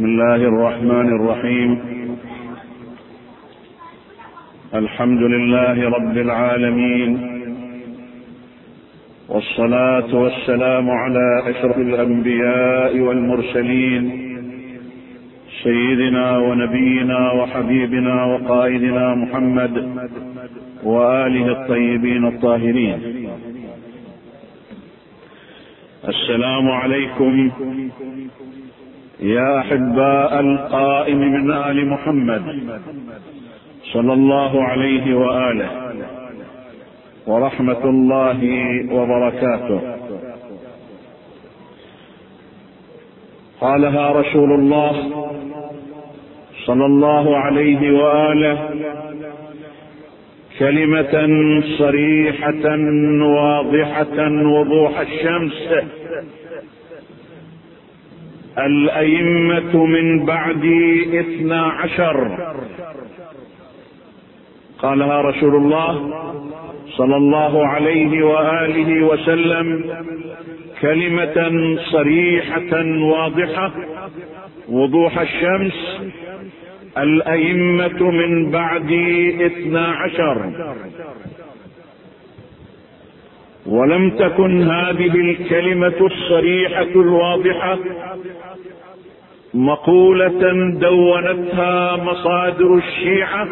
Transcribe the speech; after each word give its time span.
بسم 0.00 0.08
الله 0.08 0.34
الرحمن 0.34 1.08
الرحيم. 1.18 1.70
الحمد 4.74 5.22
لله 5.22 5.90
رب 5.90 6.16
العالمين. 6.18 7.10
والصلاة 9.28 10.14
والسلام 10.14 10.90
على 10.90 11.42
أشرف 11.46 11.76
الأنبياء 11.78 12.98
والمرسلين. 13.00 14.02
سيدنا 15.62 16.38
ونبينا 16.38 17.32
وحبيبنا 17.32 18.24
وقائدنا 18.24 19.14
محمد 19.14 19.74
وآله 20.84 21.46
الطيبين 21.52 22.26
الطاهرين. 22.26 22.98
السلام 26.08 26.70
عليكم 26.70 27.50
يا 29.22 29.58
أحباء 29.58 30.40
القائم 30.40 31.18
من 31.18 31.50
آل 31.52 31.88
محمد 31.88 32.42
صلى 33.92 34.12
الله 34.12 34.64
عليه 34.64 35.14
وآله 35.14 35.70
ورحمة 37.26 37.84
الله 37.84 38.40
وبركاته. 38.92 39.80
قالها 43.60 44.12
رسول 44.12 44.52
الله 44.52 44.92
صلى 46.66 46.86
الله 46.86 47.36
عليه 47.36 47.92
وآله 47.92 48.58
كلمة 50.58 51.14
صريحة 51.78 52.64
واضحة 53.22 54.18
وضوح 54.42 55.00
الشمس 55.00 55.68
الأئمة 58.58 59.84
من 59.84 60.24
بعد 60.24 60.64
اثنا 61.14 61.62
عشر. 61.62 62.38
قالها 64.78 65.20
رسول 65.20 65.54
الله 65.54 66.10
صلى 66.88 67.16
الله 67.16 67.66
عليه 67.66 68.22
وآله 68.26 69.06
وسلم 69.06 69.84
كلمة 70.80 71.76
صريحة 71.92 72.84
واضحة. 73.00 73.72
وضوح 74.68 75.18
الشمس. 75.18 76.00
الأئمة 76.98 78.10
من 78.10 78.50
بعد 78.50 78.92
اثنا 79.40 79.86
عشر. 79.86 80.50
ولم 83.66 84.10
تكن 84.10 84.62
هذه 84.70 85.14
الكلمة 85.30 85.94
الصريحة 86.00 86.82
الواضحة 86.82 87.78
مقولة 89.54 90.70
دونتها 90.80 91.96
مصادر 91.96 92.74
الشيعة 92.74 93.48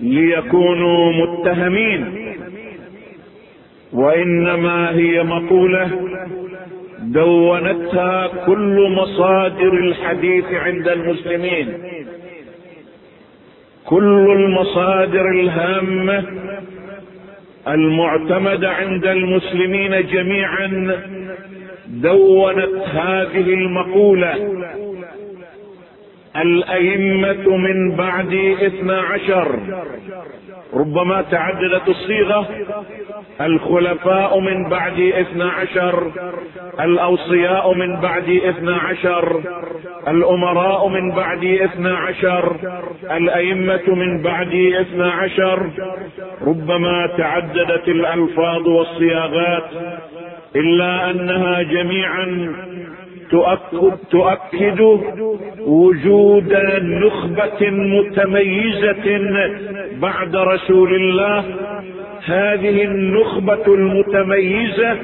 ليكونوا 0.00 1.12
متهمين. 1.12 2.34
وإنما 3.92 4.90
هي 4.90 5.22
مقولة 5.22 5.90
دونتها 7.00 8.26
كل 8.46 8.88
مصادر 8.90 9.72
الحديث 9.72 10.44
عند 10.52 10.88
المسلمين. 10.88 11.72
كل 13.84 14.30
المصادر 14.30 15.30
الهامة 15.30 16.24
المعتمدة 17.68 18.70
عند 18.70 19.06
المسلمين 19.06 20.06
جميعا 20.06 20.96
دونت 21.86 22.88
هذه 22.88 23.54
المقولة. 23.54 24.34
الأئمة 26.36 27.56
من 27.56 27.96
بعد 27.96 28.34
اثنا 28.62 29.00
عشر 29.00 29.58
ربما 30.74 31.22
تعددت 31.22 31.88
الصيغة. 31.88 32.48
الخلفاء 33.40 34.40
من 34.40 34.68
بعد 34.68 35.00
اثنا 35.00 35.50
عشر 35.50 36.10
الأوصياء 36.80 37.74
من 37.74 38.00
بعد 38.00 38.40
اثنا 38.44 38.76
عشر 38.76 39.40
الأمراء 40.08 40.88
من 40.88 41.10
بعد 41.10 41.44
اثنا 41.44 41.96
عشر 41.96 42.56
الأئمة 43.10 43.82
من 43.88 44.22
بعد 44.22 44.54
اثنا 44.80 45.10
عشر. 45.10 45.70
ربما 46.46 47.06
تعددت 47.18 47.88
الألفاظ 47.88 48.68
والصياغات 48.68 49.70
إلا 50.56 51.10
أنها 51.10 51.62
جميعا 51.62 52.54
تؤكد, 53.30 53.96
تؤكد 54.10 54.80
وجود 55.60 56.52
نخبة 56.82 57.70
متميزة 57.70 59.20
بعد 60.02 60.36
رسول 60.36 60.94
الله. 60.94 61.44
هذه 62.24 62.84
النخبة 62.84 63.66
المتميزة 63.66 64.96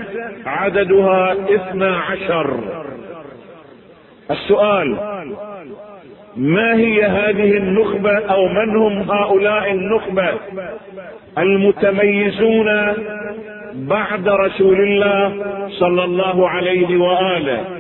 عددها 0.46 1.32
اثنا 1.54 1.96
عشر. 1.96 2.60
السؤال 4.30 4.96
ما 6.36 6.74
هي 6.76 7.04
هذه 7.04 7.56
النخبة 7.56 8.18
أو 8.18 8.48
من 8.48 8.76
هم 8.76 9.10
هؤلاء 9.10 9.72
النخبة 9.72 10.28
المتميزون 11.38 12.68
بعد 13.74 14.28
رسول 14.28 14.80
الله 14.80 15.32
صلى 15.68 16.04
الله 16.04 16.48
عليه 16.48 16.96
وآله؟ 16.96 17.79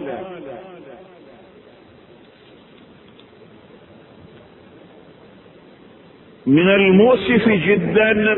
من 6.46 6.68
المؤسف 6.68 7.48
جدا 7.48 8.36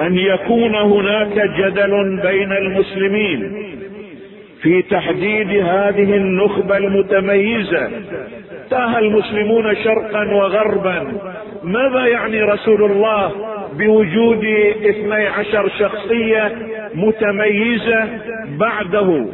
أن 0.00 0.18
يكون 0.18 0.74
هناك 0.74 1.50
جدل 1.58 2.20
بين 2.22 2.52
المسلمين 2.52 3.66
في 4.62 4.82
تحديد 4.82 5.48
هذه 5.48 6.16
النخبة 6.16 6.76
المتميزة. 6.76 7.90
تاه 8.70 8.98
المسلمون 8.98 9.76
شرقا 9.76 10.34
وغربا. 10.34 11.12
ماذا 11.62 12.06
يعني 12.06 12.42
رسول 12.42 12.90
الله 12.90 13.32
بوجود 13.78 14.44
اثني 14.84 15.26
عشر 15.26 15.68
شخصية 15.78 16.52
متميزة 16.94 18.08
بعده؟ 18.58 19.26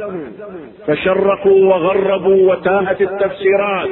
فشرقوا 0.86 1.74
وغربوا 1.74 2.52
وتاهت 2.52 3.00
التفسيرات. 3.00 3.88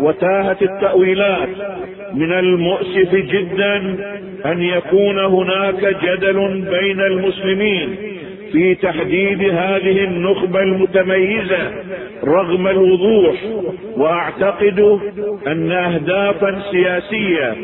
وتاهت 0.00 0.62
التأويلات. 0.62 1.48
من 2.14 2.32
المؤسف 2.32 3.14
جدا 3.14 3.76
أن 4.46 4.62
يكون 4.62 5.18
هناك 5.18 5.96
جدل 6.04 6.64
بين 6.70 7.00
المسلمين 7.00 7.96
في 8.52 8.74
تحديد 8.74 9.42
هذه 9.42 10.04
النخبة 10.04 10.60
المتميزة 10.60 11.72
رغم 12.24 12.68
الوضوح 12.68 13.34
وأعتقد 13.96 15.00
أن 15.46 15.72
اهدافا 15.72 16.62
سياسية 16.70 17.54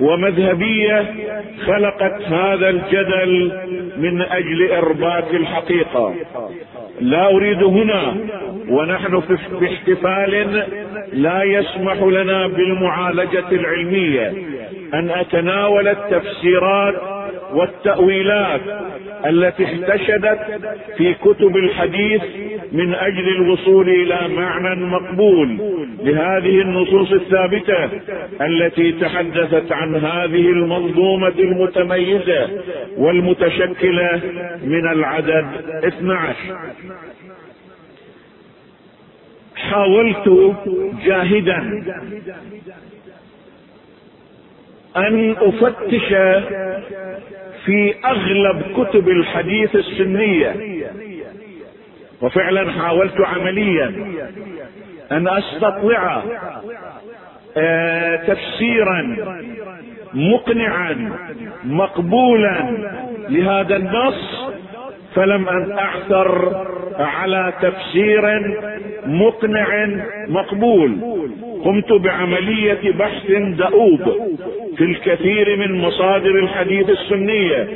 ومذهبية 0.00 1.04
خلقت 1.66 2.22
هذا 2.22 2.68
الجدل 2.68 3.52
من 3.96 4.22
أجل 4.22 4.70
إرباك 4.72 5.34
الحقيقة. 5.34 6.14
لا 7.00 7.30
أريد 7.30 7.62
هنا 7.62 8.16
ونحن 8.68 9.20
في 9.20 9.36
احتفال 9.66 10.64
لا 11.12 11.42
يسمح 11.42 11.96
لنا 12.02 12.46
بالمعالجة 12.46 13.48
العلمية 13.52 14.32
أن 14.94 15.10
أتناول 15.10 15.88
التفسيرات 15.88 16.94
والتأويلات 17.52 18.60
التي 19.26 19.64
احتشدت 19.64 20.38
في 20.96 21.14
كتب 21.14 21.56
الحديث 21.56 22.22
من 22.72 22.94
أجل 22.94 23.28
الوصول 23.28 23.88
إلى 23.88 24.28
معنى 24.36 24.86
مقبول 24.86 25.58
لهذه 26.02 26.60
النصوص 26.62 27.12
الثابتة 27.12 27.88
التي 28.40 28.92
تحدثت 28.92 29.72
عن 29.72 29.94
هذه 29.94 30.48
المنظومة 30.48 31.34
المتميزة 31.38 32.48
والمتشكلة 32.96 34.20
من 34.64 34.88
العدد 34.92 35.46
12 35.84 36.34
حاولت 39.58 40.54
جاهدا 41.04 41.56
أن 44.96 45.36
أفتش 45.38 46.08
في 47.64 47.94
أغلب 48.04 48.62
كتب 48.76 49.08
الحديث 49.08 49.76
السنية. 49.76 50.54
وفعلا 52.22 52.72
حاولت 52.72 53.20
عمليا 53.20 53.86
أن 55.12 55.28
أستطلع 55.28 56.22
آه 57.56 58.16
تفسيرا 58.16 59.16
مقنعا 60.14 61.12
مقبولا 61.64 62.70
لهذا 63.28 63.76
النص. 63.76 64.37
فلم 65.14 65.48
أن 65.48 65.72
أعثر 65.72 66.56
على 66.98 67.52
تفسير 67.62 68.22
مقنع 69.06 69.86
مقبول. 70.28 70.96
قمت 71.64 71.92
بعملية 71.92 72.92
بحث 72.98 73.30
دؤوب 73.58 74.02
في 74.76 74.84
الكثير 74.84 75.56
من 75.56 75.80
مصادر 75.80 76.38
الحديث 76.38 76.90
السنية. 76.90 77.68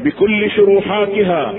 بكل 0.00 0.50
شروحاتها 0.50 1.54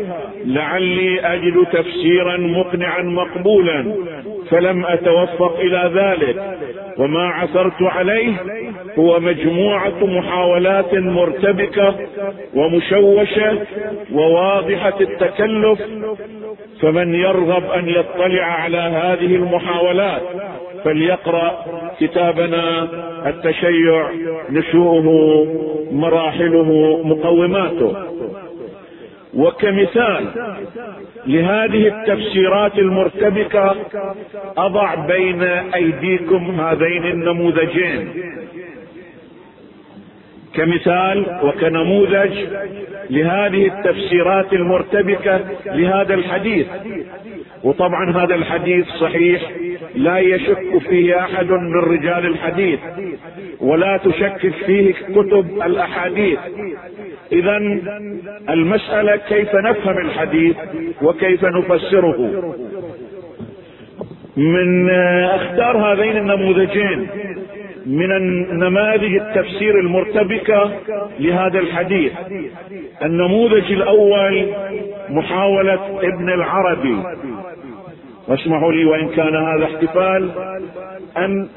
لعلي 0.46 1.20
أجد 1.20 1.66
تفسيرا 1.72 2.38
مقنعا 2.38 3.02
مقبولا. 3.02 3.96
فلم 4.50 4.86
أتوفق 4.86 5.60
إلى 5.60 5.92
ذلك. 5.96 6.58
وما 6.98 7.28
عثرت 7.28 7.82
عليه 7.82 8.34
هو 9.00 9.20
مجموعة 9.20 10.06
محاولات 10.06 10.94
مرتبكة 10.94 11.96
ومشوشة 12.56 13.58
وواضحة 14.14 14.94
التكلف. 15.02 15.82
فمن 16.82 17.16
يرغب 17.16 17.72
أن 17.72 17.90
يطلع 17.90 18.44
على 18.44 18.78
هذه 18.78 19.36
المحاولات 19.36 20.22
فليقرأ 20.84 21.66
كتابنا 22.00 22.88
التشيع 23.26 24.10
نشوءه 24.50 25.08
مراحله 25.92 27.02
مقوماته. 27.06 27.96
وكمثال 29.36 30.26
لهذه 31.28 31.88
التفسيرات 31.88 32.80
المرتبكة 32.80 33.76
أضع 34.58 34.96
بين 34.96 35.44
أيديكم 35.76 36.62
هذين 36.62 37.06
النموذجين. 37.06 38.10
كمثال 40.54 41.40
وكنموذج 41.44 42.32
لهذه 43.10 43.68
التفسيرات 43.68 44.54
المرتبكة 44.54 45.40
لهذا 45.66 46.14
الحديث. 46.14 46.68
وطبعا 47.64 48.12
هذا 48.12 48.36
الحديث 48.36 48.88
صحيح 48.88 49.42
لا 49.96 50.20
يشك 50.20 50.78
فيه 50.90 51.20
أحد 51.20 51.50
من 51.50 51.76
رجال 51.76 52.26
الحديث 52.26 52.80
ولا 53.60 53.98
تشكك 53.98 54.54
فيه 54.66 54.94
كتب 54.94 55.62
الأحاديث. 55.66 56.40
اذا 57.32 57.58
المسألة 58.50 59.16
كيف 59.16 59.56
نفهم 59.56 59.98
الحديث 59.98 60.56
وكيف 61.02 61.46
نفسره؟ 61.46 62.32
من 64.38 64.90
اختار 65.24 65.78
هذين 65.78 66.18
النموذجين 66.18 67.08
من 67.86 68.12
النماذج 68.12 69.16
التفسير 69.16 69.80
المرتبكة 69.80 70.72
لهذا 71.20 71.60
الحديث. 71.60 72.12
النموذج 73.04 73.72
الأول 73.72 74.46
محاولة 75.10 76.00
ابن 76.04 76.30
العربي. 76.30 76.98
واسمحوا 78.28 78.72
لي 78.72 78.86
وإن 78.86 79.10
كان 79.10 79.36
هذا 79.36 79.66
احتفال 79.66 80.30
أن 81.18 81.48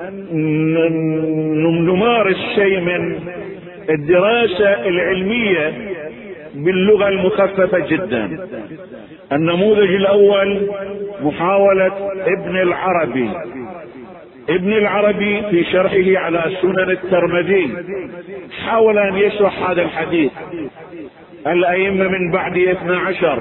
نمارس 1.87 2.37
شيء 2.55 2.81
من 2.81 3.21
الدراسة 3.88 4.88
العلمية 4.88 5.73
باللغة 6.55 7.08
المخففة 7.08 7.79
جدا. 7.79 8.49
النموذج 9.32 9.94
الأول 9.94 10.70
محاولة 11.20 12.11
ابن 12.26 12.56
العربي. 12.56 13.31
ابن 14.49 14.73
العربي 14.73 15.43
في 15.50 15.64
شرحه 15.64 16.25
على 16.25 16.56
سنن 16.62 16.90
الترمذي. 16.90 17.76
حاول 18.67 18.99
أن 18.99 19.17
يشرح 19.17 19.70
هذا 19.70 19.82
الحديث. 19.82 20.32
الأئمة 21.46 22.08
من 22.08 22.32
بعد 22.32 22.58
اثنى 22.58 22.96
عشر 22.96 23.38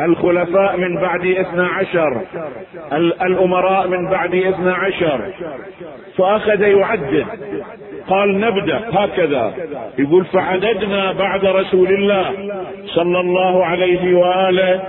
الخلفاء 0.00 0.76
من 0.76 0.96
بعد 0.96 1.26
اثنى 1.26 1.62
عشر 1.62 2.20
الأمراء 3.22 3.88
من 3.88 4.10
بعد 4.10 4.34
اثنى 4.34 4.70
عشر. 4.70 5.20
فأخذ 6.18 6.60
يعدد 6.60 7.26
قال 8.08 8.40
نبدأ 8.40 8.80
هكذا. 8.92 9.54
يقول 9.98 10.24
فعددنا 10.24 11.12
بعد 11.12 11.46
رسول 11.46 11.88
الله 11.88 12.32
صلى 12.86 13.20
الله 13.20 13.64
عليه 13.64 14.14
وآله 14.14 14.80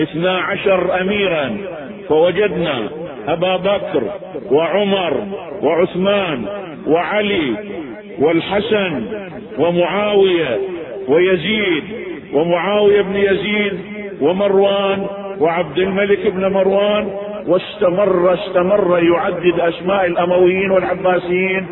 اثنى 0.00 0.28
عشر 0.28 1.00
أميرا. 1.00 1.56
فوجدنا 2.08 2.88
أبا 3.28 3.56
بكر 3.56 4.02
وعمر 4.52 5.26
وعثمان 5.62 6.44
وعلي 6.86 7.54
والحسن 8.18 9.04
ومعاوية 9.58 10.58
ويزيد 11.10 11.84
ومعاوية 12.32 13.02
بن 13.02 13.16
يزيد 13.16 13.78
ومروان 14.20 15.06
وعبد 15.40 15.78
الملك 15.78 16.26
بن 16.26 16.52
مروان 16.52 17.04
واستمر 17.46 18.34
استمر 18.34 18.98
يعدد 18.98 19.60
أسماء 19.60 20.06
الأمويين 20.06 20.70
والعباسيين. 20.70 21.66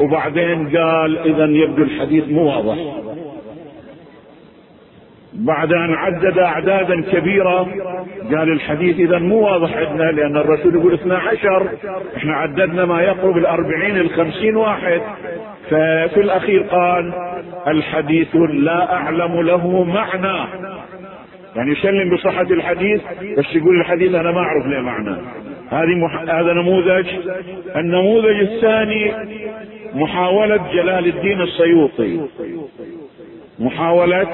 وبعدين 0.00 0.76
قال 0.76 1.18
اذا 1.18 1.44
يبدو 1.44 1.82
الحديث 1.82 2.28
مو 2.28 2.46
واضح. 2.46 3.03
بعد 5.34 5.72
أن 5.72 5.94
عدد 5.94 6.38
أعدادا 6.38 7.02
كبيرة 7.12 7.66
قال 8.34 8.52
الحديث 8.52 8.98
اذا 8.98 9.18
مو 9.18 9.40
واضح 9.40 9.76
عندنا 9.76 10.10
لأن 10.10 10.36
الرسول 10.36 10.74
يقول 10.74 10.94
اثنى 10.94 11.14
عشر 11.14 11.68
إحنا 12.16 12.36
عددنا 12.36 12.84
ما 12.84 13.02
يقرب 13.02 13.38
الأربعين 13.38 13.96
الخمسين 13.96 14.56
واحد. 14.56 15.00
ففي 15.70 16.20
الأخير 16.20 16.62
قال 16.62 17.12
الحديث 17.66 18.36
لا 18.50 18.94
أعلم 18.94 19.40
له 19.40 19.84
معنى. 19.84 20.48
يعني 21.56 21.72
يسلم 21.72 22.14
بصحة 22.14 22.42
الحديث 22.50 23.00
بس 23.38 23.54
يقول 23.54 23.80
الحديث 23.80 24.14
أنا 24.14 24.30
ما 24.30 24.40
أعرف 24.40 24.66
له 24.66 24.80
معنى. 24.80 25.16
هذه 25.70 25.94
مح... 26.04 26.34
هذا 26.34 26.52
نموذج. 26.52 27.06
النموذج 27.76 28.40
الثاني 28.40 29.12
محاولة 29.94 30.56
جلال 30.72 31.06
الدين 31.06 31.40
السيوطي. 31.40 32.20
محاولة 33.58 34.26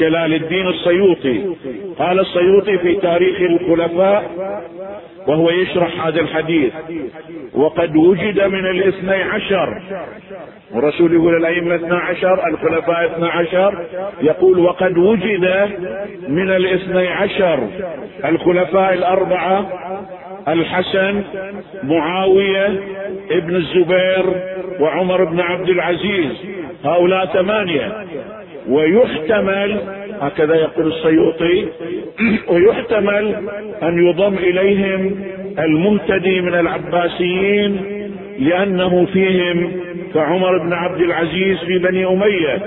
جلال 0.00 0.34
الدين 0.34 0.68
السيوطي. 0.68 1.54
قال 1.98 2.20
السيوطي 2.20 2.78
في 2.78 2.94
تاريخ 2.94 3.40
الخلفاء 3.40 4.30
وهو 5.26 5.50
يشرح 5.50 6.06
هذا 6.06 6.20
الحديث 6.20 6.72
وقد 7.54 7.96
وجد 7.96 8.40
من 8.40 8.70
الاثني 8.70 9.22
عشر 9.22 9.82
والرسول 10.74 11.14
يقول 11.14 11.36
الأئمة 11.36 11.74
اثنى 11.74 11.96
عشر 11.96 12.48
الخلفاء 12.48 13.06
اثنى 13.06 13.26
عشر 13.26 13.84
يقول 14.22 14.58
وقد 14.58 14.98
وجد 14.98 15.68
من 16.28 16.50
الاثني 16.50 17.08
عشر 17.08 17.68
الخلفاء 18.24 18.94
الأربعة 18.94 19.66
الحسن 20.48 21.22
معاوية 21.82 22.66
ابن 23.30 23.56
الزبير 23.56 24.24
وعمر 24.80 25.24
بن 25.24 25.40
عبد 25.40 25.68
العزيز 25.68 26.32
هؤلاء 26.84 27.26
ثمانية. 27.26 28.04
ويحتمل 28.68 29.80
هكذا 30.20 30.54
يقول 30.54 30.92
السيوطي 30.92 31.66
ويحتمل 32.52 33.34
أن 33.82 34.06
يضم 34.06 34.34
إليهم 34.34 35.24
المهتدي 35.58 36.40
من 36.40 36.54
العباسيين 36.54 37.80
لأنه 38.38 39.06
فيهم 39.12 39.72
كعمر 40.14 40.58
بن 40.58 40.72
عبد 40.72 41.00
العزيز 41.00 41.58
في 41.58 41.78
بني 41.78 42.06
أمية 42.06 42.62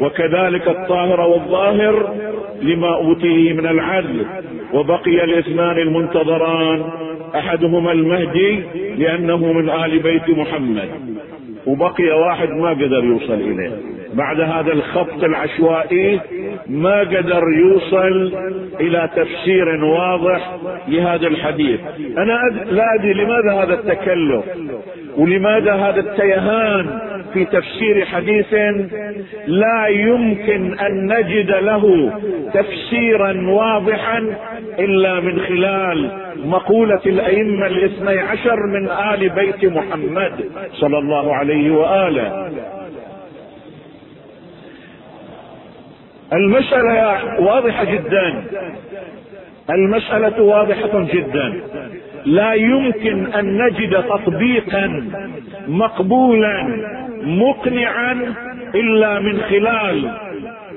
وكذلك 0.00 0.68
الطاهر 0.68 1.20
والظاهر 1.20 2.14
لما 2.62 2.94
أوتيه 2.94 3.52
من 3.52 3.66
العدل 3.66 4.26
وبقي 4.72 5.24
الاثنان 5.24 5.78
المنتظران 5.78 6.82
أحدهما 7.34 7.92
المهدي 7.92 8.62
لأنه 8.98 9.52
من 9.52 9.70
آل 9.70 9.98
بيت 9.98 10.30
محمد 10.30 10.88
وبقي 11.66 12.20
واحد 12.20 12.50
ما 12.50 12.70
قدر 12.70 13.04
يوصل 13.04 13.34
إليه. 13.34 13.93
بعد 14.14 14.40
هذا 14.40 14.72
الخط 14.72 15.24
العشوائي 15.24 16.20
ما 16.68 17.00
قدر 17.00 17.42
يوصل 17.58 18.32
إلى 18.80 19.08
تفسير 19.16 19.84
واضح 19.84 20.56
لهذا 20.88 21.26
الحديث. 21.26 21.80
أنا 22.18 22.40
لا 22.70 22.84
أدري 22.94 23.14
لماذا 23.14 23.52
هذا 23.62 23.74
التكلف 23.74 24.44
ولماذا 25.16 25.72
هذا 25.74 26.00
التيهان 26.00 27.00
في 27.32 27.44
تفسير 27.44 28.04
حديث 28.04 28.54
لا 29.46 29.86
يمكن 29.86 30.78
أن 30.78 31.06
نجد 31.06 31.50
له 31.50 32.12
تفسيرا 32.54 33.50
واضحا 33.50 34.36
إلا 34.78 35.20
من 35.20 35.40
خلال 35.40 36.10
مقولة 36.44 37.00
الأئمة 37.06 37.66
الاثني 37.66 38.18
عشر 38.18 38.66
من 38.66 38.88
آل 38.88 39.28
بيت 39.28 39.64
محمد 39.64 40.32
صلى 40.72 40.98
الله 40.98 41.34
عليه 41.34 41.70
وآله. 41.70 42.50
المسألة 46.34 47.40
واضحة 47.40 47.84
جدا. 47.84 48.44
المسألة 49.70 50.42
واضحة 50.42 51.06
جدا. 51.14 51.60
لا 52.26 52.52
يمكن 52.52 53.26
أن 53.34 53.58
نجد 53.66 54.02
تطبيقا 54.02 55.04
مقبولا 55.68 56.68
مقنعا 57.22 58.34
إلا 58.74 59.20
من 59.20 59.40
خلال 59.40 60.10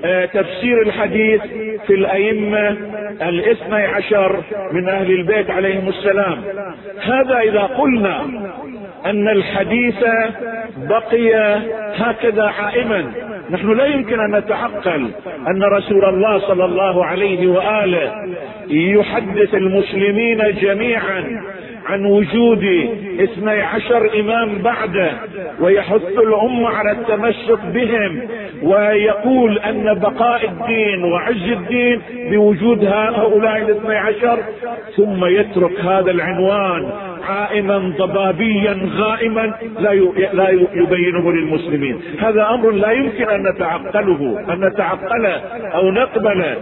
آه، 0.05 0.25
تفسير 0.25 0.81
الحديث 0.81 1.41
في 1.87 1.93
الأئمة 1.93 2.77
الاثني 3.21 3.85
عشر 3.85 4.43
من 4.71 4.89
أهل 4.89 5.11
البيت 5.11 5.49
عليهم 5.49 5.87
السلام. 5.87 6.43
هذا 7.01 7.39
إذا 7.39 7.61
قلنا 7.61 8.21
أن 9.09 9.27
الحديث 9.27 10.03
بقي 10.77 11.55
هكذا 11.95 12.43
عائما. 12.43 13.11
نحن 13.51 13.71
لا 13.71 13.85
يمكن 13.85 14.19
أن 14.19 14.35
نتعقل 14.35 15.11
أن 15.47 15.63
رسول 15.63 16.05
الله 16.05 16.39
صلى 16.39 16.65
الله 16.65 17.05
عليه 17.05 17.47
وآله 17.47 18.11
يحدث 18.69 19.55
المسلمين 19.55 20.41
جميعا 20.61 21.23
عن 21.89 22.05
وجود 22.05 22.63
اثني 23.19 23.61
عشر 23.61 24.19
إمام 24.19 24.61
بعده 24.61 25.11
ويحث 25.59 26.01
الأمة 26.17 26.67
على 26.69 26.91
التمسك 26.91 27.59
بهم 27.65 28.21
ويقول 28.63 29.59
أن 29.59 29.93
بقاء 29.99 30.45
الدين 30.45 31.03
وعز 31.03 31.51
الدين 31.51 32.01
بوجود 32.31 32.85
هؤلاء 32.85 33.57
الاثني 33.57 33.95
عشر 33.95 34.39
ثم 34.95 35.25
يترك 35.25 35.79
هذا 35.79 36.11
العنوان 36.11 36.89
عائما 37.29 37.93
ضبابيا 37.97 38.77
غائما 38.97 39.53
لا 39.79 39.93
لا 40.33 40.49
يبينه 40.49 41.31
للمسلمين. 41.31 42.01
هذا 42.19 42.49
أمر 42.49 42.71
لا 42.71 42.91
يمكن 42.91 43.29
أن 43.29 43.47
نتعقله 43.47 44.45
أن 44.53 44.65
نتعقله 44.65 45.35
أو 45.73 45.91
نقبله. 45.91 46.55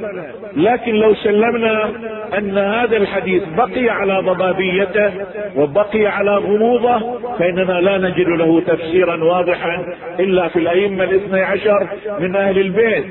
لكن 0.58 0.96
لو 0.96 1.16
سلمنا 1.16 1.92
أن 2.38 2.58
هذا 2.58 2.98
الحديث 2.98 3.44
بقي 3.58 3.90
على 3.90 4.20
ضبابيته 4.20 5.12
وبقي 5.56 6.06
على 6.06 6.38
غموضه 6.38 7.20
فإننا 7.40 7.82
لا 7.82 7.98
نجد 7.98 8.28
له 8.28 8.62
تفسيرا 8.62 9.24
واضحا 9.24 9.86
إلا 10.20 10.48
في 10.48 10.60
الأئمة 10.60 11.04
الاثني 11.04 11.42
عشر 11.42 11.88
من 12.20 12.36
أهل 12.36 12.60
البيت. 12.60 13.06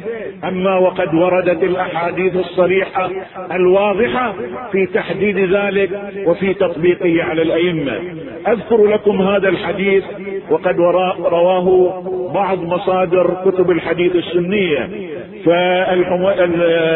أما 0.45 0.79
وقد 0.79 1.15
وردت 1.15 1.63
الأحاديث 1.63 2.37
الصريحة 2.37 3.11
الواضحة 3.53 4.35
في 4.73 4.87
تحديد 4.87 5.39
ذلك 5.39 5.91
وفي 6.27 6.55
تطبيقه 6.55 7.23
على 7.23 7.43
الأئمة. 7.43 8.01
أذكر 8.49 8.87
لكم 8.87 9.23
هذا 9.23 9.49
الحديث 9.49 10.05
وقد 10.51 10.77
رواه 11.25 12.03
بعض 12.35 12.59
مصادر 12.63 13.31
كتب 13.45 13.71
الحديث 13.71 14.17
السنية. 14.17 14.89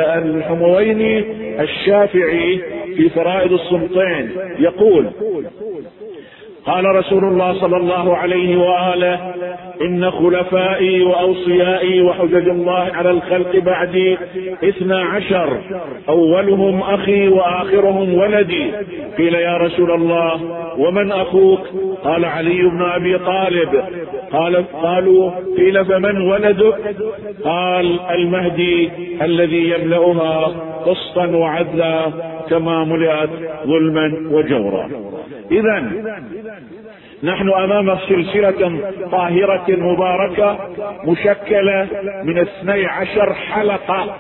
فالحمويني 0.08 1.24
الشافعي 1.60 2.60
في 2.98 3.08
فرائض 3.10 3.52
الصمتين 3.52 4.30
يقول 4.58 5.10
قال 6.66 6.84
رسول 6.84 7.24
الله 7.24 7.60
صلى 7.60 7.76
الله 7.76 8.16
عليه 8.16 8.56
وآله 8.56 9.34
إن 9.82 10.10
خلفائي 10.10 11.02
وأوصيائي 11.02 12.02
وحجج 12.02 12.48
الله 12.48 12.88
على 12.94 13.10
الخلق 13.10 13.56
بعدي 13.56 14.18
اثنا 14.64 15.00
عشر 15.00 15.60
أولهم 16.08 16.80
أخي 16.80 17.28
وآخرهم 17.28 18.14
ولدي. 18.14 18.70
قيل 19.18 19.34
يا 19.34 19.56
رسول 19.56 19.90
الله 19.90 20.40
ومن 20.78 21.12
أخوك؟ 21.12 21.60
قال 22.04 22.24
علي 22.24 22.62
بن 22.62 22.82
أبي 22.82 23.18
طالب. 23.18 23.82
قال 24.32 24.64
قالوا 24.82 25.30
قيل 25.56 25.84
فمن 25.84 26.20
ولدك؟ 26.20 26.96
قال 27.44 28.00
المهدي 28.10 28.90
الذي 29.22 29.70
يملأها 29.70 30.46
قسطا 30.86 31.26
وعدلا 31.26 32.06
كما 32.50 32.84
ملئت 32.84 33.30
ظلما 33.66 34.28
وجورا. 34.30 34.90
اذا 35.50 35.90
نحن 37.22 37.48
أمام 37.48 37.98
سلسلة 38.08 38.80
طاهرة 39.12 39.64
مباركة 39.68 40.58
مشكلة 41.04 41.88
من 42.24 42.38
اثني 42.38 42.86
عشر 42.86 43.34
حلقة. 43.34 44.16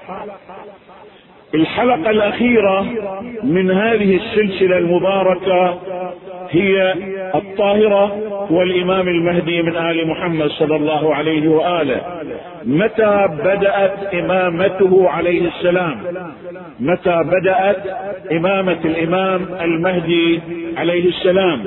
الحلقة 1.54 2.10
الأخيرة 2.10 2.86
من 3.42 3.70
هذه 3.70 4.16
السلسلة 4.16 4.78
المباركة 4.78 5.78
هي 6.50 6.94
الطاهرة 7.34 8.16
والإمام 8.50 9.08
المهدي 9.08 9.62
من 9.62 9.76
آل 9.76 10.08
محمد 10.08 10.48
صلى 10.48 10.76
الله 10.76 11.14
عليه 11.14 11.48
وآله. 11.48 12.00
متى 12.64 13.28
بدأت 13.44 14.14
إمامته 14.14 15.08
عليه 15.08 15.48
السلام؟ 15.48 15.96
متى 16.80 17.22
بدأت 17.24 17.76
إمامة 18.32 18.78
الإمام 18.84 19.46
المهدي 19.60 20.40
عليه 20.76 21.08
السلام؟ 21.08 21.64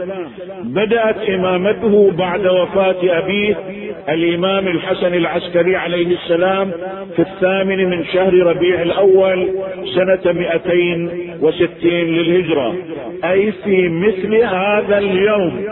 بدأت 0.64 1.30
إمامته 1.30 2.12
بعد 2.12 2.48
وفاة 2.48 2.96
أبيه 3.04 3.56
الإمام 4.10 4.68
الحسن 4.68 5.14
العسكري 5.14 5.76
عليه 5.76 6.16
السلام 6.16 6.72
في 7.16 7.22
الثامن 7.22 7.90
من 7.90 8.06
شهر 8.06 8.34
ربيع 8.34 8.82
الأول 8.82 9.50
سنة 9.96 10.34
260 10.34 11.92
للهجرة. 11.92 12.76
أي 13.24 13.52
في 13.52 13.90
مثل 13.90 14.36
هذا 14.36 14.98
اليوم. 14.98 15.66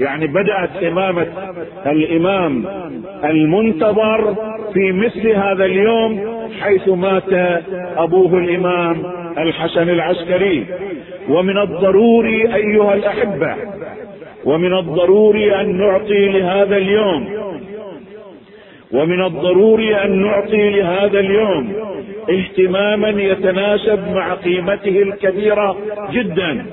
يعني 0.00 0.26
بدأت 0.26 0.82
إمامة 0.82 1.26
الإمام 1.86 2.64
المنتظر 3.24 4.34
في 4.74 4.92
مثل 4.92 5.28
هذا 5.28 5.64
اليوم 5.64 6.20
حيث 6.60 6.88
مات 6.88 7.62
أبوه 7.96 8.38
الإمام 8.38 9.02
الحسن 9.38 9.88
العسكري. 9.88 10.66
ومن 11.28 11.58
الضروري 11.58 12.54
أيها 12.54 12.94
الأحبة 12.94 13.56
ومن 14.44 14.78
الضروري 14.78 15.60
أن 15.60 15.78
نعطي 15.78 16.28
لهذا 16.28 16.76
اليوم. 16.76 17.28
ومن 18.92 19.24
الضروري 19.24 19.96
أن 19.96 20.22
نعطي 20.22 20.70
لهذا 20.70 21.20
اليوم 21.20 21.72
اهتماما 22.30 23.08
يتناسب 23.08 23.98
مع 24.14 24.34
قيمته 24.34 25.02
الكبيرة 25.02 25.76
جدا. 26.12 26.66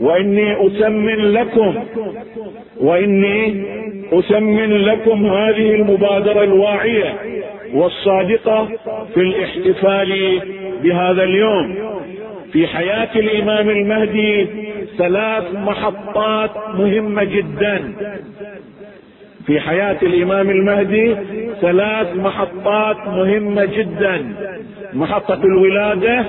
وإني 0.00 0.66
اثمن 0.66 1.32
لكم 1.32 1.74
وإني 2.80 3.64
اثمن 4.12 4.76
لكم 4.76 5.26
هذه 5.26 5.74
المبادرة 5.74 6.44
الواعية 6.44 7.14
والصادقة 7.74 8.68
في 9.14 9.20
الاحتفال 9.20 10.40
بهذا 10.82 11.22
اليوم. 11.22 11.74
في 12.52 12.66
حياة 12.66 13.08
الإمام 13.16 13.70
المهدي 13.70 14.46
ثلاث 14.98 15.54
محطات 15.54 16.50
مهمة 16.74 17.24
جدا. 17.24 17.92
في 19.46 19.60
حياة 19.60 19.96
الإمام 20.02 20.50
المهدي 20.50 21.16
ثلاث 21.60 22.16
محطات 22.16 22.96
مهمة 23.06 23.64
جدا. 23.64 24.34
محطة 24.94 25.40
الولادة 25.44 26.24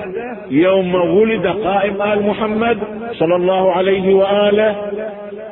يوم 0.50 0.94
ولد 0.94 1.46
قائم 1.46 2.02
آل 2.02 2.26
محمد 2.26 2.78
صلى 3.12 3.36
الله 3.36 3.72
عليه 3.72 4.14
وآله. 4.14 4.76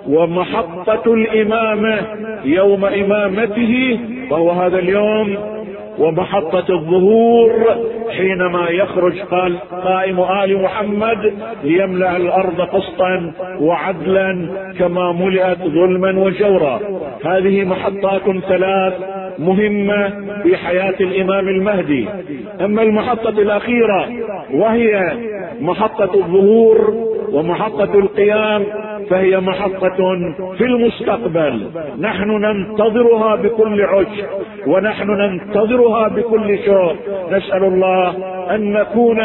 ومحطة 0.08 1.14
الإمامة 1.14 1.98
يوم 2.44 2.84
إمامته 2.84 3.98
وهو 4.30 4.50
هذا 4.50 4.78
اليوم 4.78 5.53
ومحطة 5.98 6.74
الظهور 6.74 7.52
حينما 8.16 8.68
يخرج 8.70 9.18
قال 9.20 9.58
قائم 9.70 10.20
آل 10.20 10.62
محمد 10.62 11.34
ليملأ 11.64 12.16
الأرض 12.16 12.60
قسطا 12.60 13.32
وعدلا 13.60 14.48
كما 14.78 15.12
ملئت 15.12 15.58
ظلما 15.58 16.18
وجورا. 16.18 16.80
هذه 17.24 17.64
محطات 17.64 18.22
ثلاث 18.48 18.94
مهمة 19.38 20.08
في 20.42 20.56
حياة 20.56 20.94
الإمام 21.00 21.48
المهدي. 21.48 22.08
أما 22.60 22.82
المحطة 22.82 23.28
الأخيرة 23.28 24.08
وهي 24.54 25.12
محطة 25.60 26.14
الظهور 26.14 26.94
ومحطة 27.32 27.98
القيام 27.98 28.64
فهي 29.10 29.40
محطة 29.40 29.98
في 30.58 30.64
المستقبل. 30.64 31.70
نحن 32.00 32.30
ننتظرها 32.30 33.36
بكل 33.36 33.82
عشق 33.82 34.28
ونحن 34.66 35.10
ننتظرها 35.10 36.08
بكل 36.08 36.58
شوق. 36.66 36.96
نسأل 37.32 37.64
الله 37.64 38.14
أن 38.54 38.72
نكون 38.72 39.18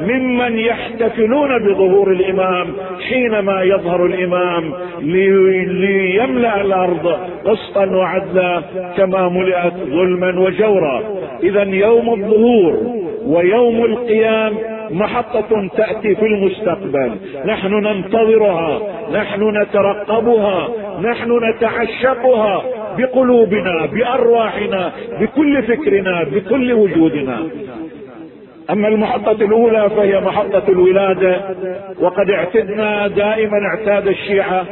ممن 0.00 0.58
يحتفلون 0.58 1.58
بظهور 1.58 2.12
الإمام 2.12 2.66
حينما 3.08 3.62
يظهر 3.62 4.06
الإمام 4.06 4.72
ليملأ 5.00 6.60
الأرض 6.60 7.16
قسطا 7.44 7.86
وعدلا 7.86 8.62
كما 8.96 9.28
ملئت 9.28 9.74
ظلما 9.74 10.40
وجورا. 10.40 11.02
اذا 11.42 11.62
يوم 11.62 12.14
الظهور 12.14 13.04
ويوم 13.26 13.84
القيام 13.84 14.73
محطة 14.90 15.68
تأتي 15.76 16.14
في 16.14 16.26
المستقبل. 16.26 17.16
نحن 17.46 17.74
ننتظرها. 17.74 18.80
نحن 19.12 19.62
نترقبها. 19.62 20.68
نحن 21.02 21.40
نتعشقها 21.44 22.62
بقلوبنا 22.98 23.86
بأرواحنا 23.86 24.92
بكل 25.20 25.62
فكرنا 25.62 26.24
بكل 26.24 26.72
وجودنا. 26.72 27.38
أما 28.70 28.88
المحطة 28.88 29.32
الأولى 29.32 29.90
فهي 29.96 30.20
محطة 30.20 30.62
الولادة 30.68 31.40
وقد 32.00 32.30
اعتدنا 32.30 33.06
دائما 33.08 33.58
اعتاد 33.66 34.08
الشيعة 34.08 34.64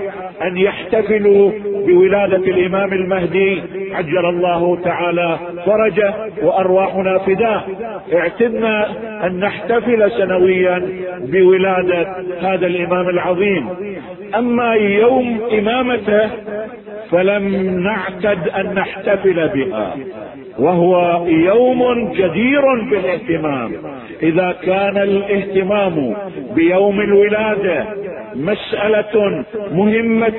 أن 0.46 0.56
يحتفلوا 0.56 1.50
بولادة 1.86 2.36
الإمام 2.36 2.92
المهدي 2.92 3.62
عجل 3.92 4.26
الله 4.26 4.78
تعالى 4.84 5.38
فرجه 5.66 6.14
وأرواحنا 6.42 7.18
فداه 7.18 7.62
اعتدنا 8.14 8.86
أن 9.26 9.40
نحتفل 9.40 10.10
سنويا 10.10 10.88
بولادة 11.20 12.16
هذا 12.40 12.66
الإمام 12.66 13.08
العظيم. 13.08 13.68
أما 14.38 14.74
يوم 14.74 15.40
إمامته 15.58 16.30
فلم 17.10 17.44
نعتد 17.80 18.48
أن 18.48 18.74
نحتفل 18.74 19.48
بها 19.48 19.94
وهو 20.58 21.24
يوم 21.26 22.12
جدير 22.12 22.62
بالاهتمام 22.90 23.72
إذا 24.22 24.56
كان 24.62 24.96
الاهتمام 24.96 26.16
بيوم 26.54 27.00
الولادة 27.00 27.86
مسألة 28.36 29.44
مهمة 29.72 30.31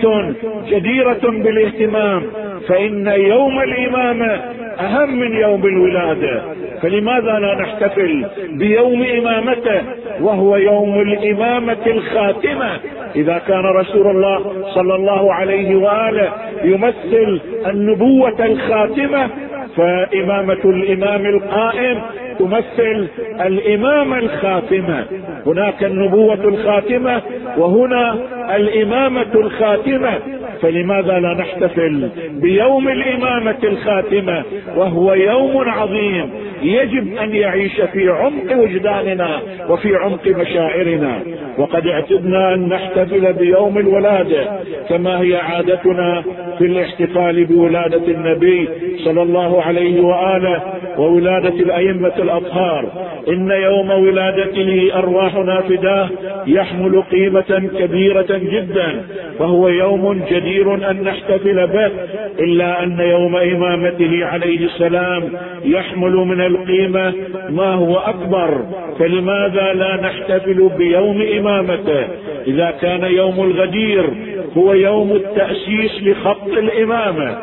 جديرة 0.67 1.21
بالاهتمام 1.23 2.23
فإن 2.67 3.07
يوم 3.07 3.59
الامامه 3.59 4.41
أهم 4.79 5.19
من 5.19 5.35
يوم 5.35 5.65
الولادة. 5.65 6.41
فلماذا 6.81 7.39
لا 7.39 7.55
نحتفل 7.61 8.25
بيوم 8.49 9.03
إمامته؟ 9.03 9.81
وهو 10.21 10.55
يوم 10.55 11.01
الإمامة 11.01 11.85
الخاتمة. 11.87 12.69
إذا 13.15 13.41
كان 13.47 13.65
رسول 13.65 14.07
الله 14.07 14.39
صلى 14.75 14.95
الله 14.95 15.33
عليه 15.33 15.75
وآله 15.75 16.31
يمثل 16.63 17.41
النبوة 17.67 18.45
الخاتمة 18.45 19.29
فإمامة 19.77 20.63
الإمام 20.65 21.25
القائم 21.25 22.01
تمثل 22.39 23.07
الامامه 23.45 24.17
الخاتمة. 24.19 25.05
هناك 25.45 25.83
النبوة 25.83 26.33
الخاتمة 26.33 27.21
وهنا 27.57 28.15
الإمامة 28.55 29.33
الخاتمة. 29.35 30.19
فلماذا 30.61 31.19
لا 31.19 31.33
نحتفل 31.33 32.09
بيوم 32.31 32.87
الإمامة 32.89 33.57
الخاتمة؟ 33.63 34.43
وهو 34.75 35.13
يوم 35.13 35.69
عظيم. 35.69 36.29
يجب 36.63 37.17
أن 37.17 37.35
يعيش 37.35 37.81
في 37.81 38.09
عمق 38.09 38.57
وجداننا 38.57 39.39
وفي 39.69 39.95
عمق 39.95 40.27
مشاعرنا. 40.27 41.19
وقد 41.57 41.87
اعتدنا 41.87 42.53
أن 42.53 42.69
نحتفل 42.69 43.33
بيوم 43.33 43.77
الولادة. 43.77 44.59
كما 44.89 45.21
هي 45.21 45.35
عادتنا 45.35 46.23
في 46.57 46.65
الاحتفال 46.65 47.45
بولادة 47.45 48.07
النبي 48.07 48.69
صلى 49.05 49.21
الله 49.21 49.61
عليه 49.61 50.01
وآله. 50.01 50.61
وولادة 50.97 51.49
الأئمة 51.49 52.13
الأطهار. 52.19 52.85
إن 53.27 53.51
يوم 53.51 53.89
ولادته 53.91 54.91
ارواحنا 54.95 55.61
فداه 55.61 56.09
يحمل 56.47 57.03
قيمة 57.11 57.69
كبيرة 57.79 58.27
جدا. 58.29 59.01
فهو 59.39 59.67
يوم 59.67 60.21
جدير 60.31 60.91
أن 60.91 61.03
نحتفل 61.03 61.67
به 61.67 61.91
إلا 62.39 62.83
أن 62.83 62.99
يوم 62.99 63.35
إمامته 63.35 64.25
عليه 64.25 64.65
السلام 64.65 65.23
يحمل 65.65 66.11
من 66.11 66.41
القيمة 66.41 67.13
ما 67.49 67.73
هو 67.73 67.97
أكبر. 67.97 68.65
فلماذا 68.99 69.73
لا 69.73 70.01
نحتفل 70.01 70.69
بيوم 70.77 71.21
إمامته؟ 71.21 72.07
إذا 72.47 72.73
كان 72.81 73.03
يوم 73.03 73.43
الغدير 73.43 74.05
هو 74.57 74.73
يوم 74.73 75.11
التأسيس 75.11 76.03
لخط 76.03 76.47
الإمامة. 76.47 77.37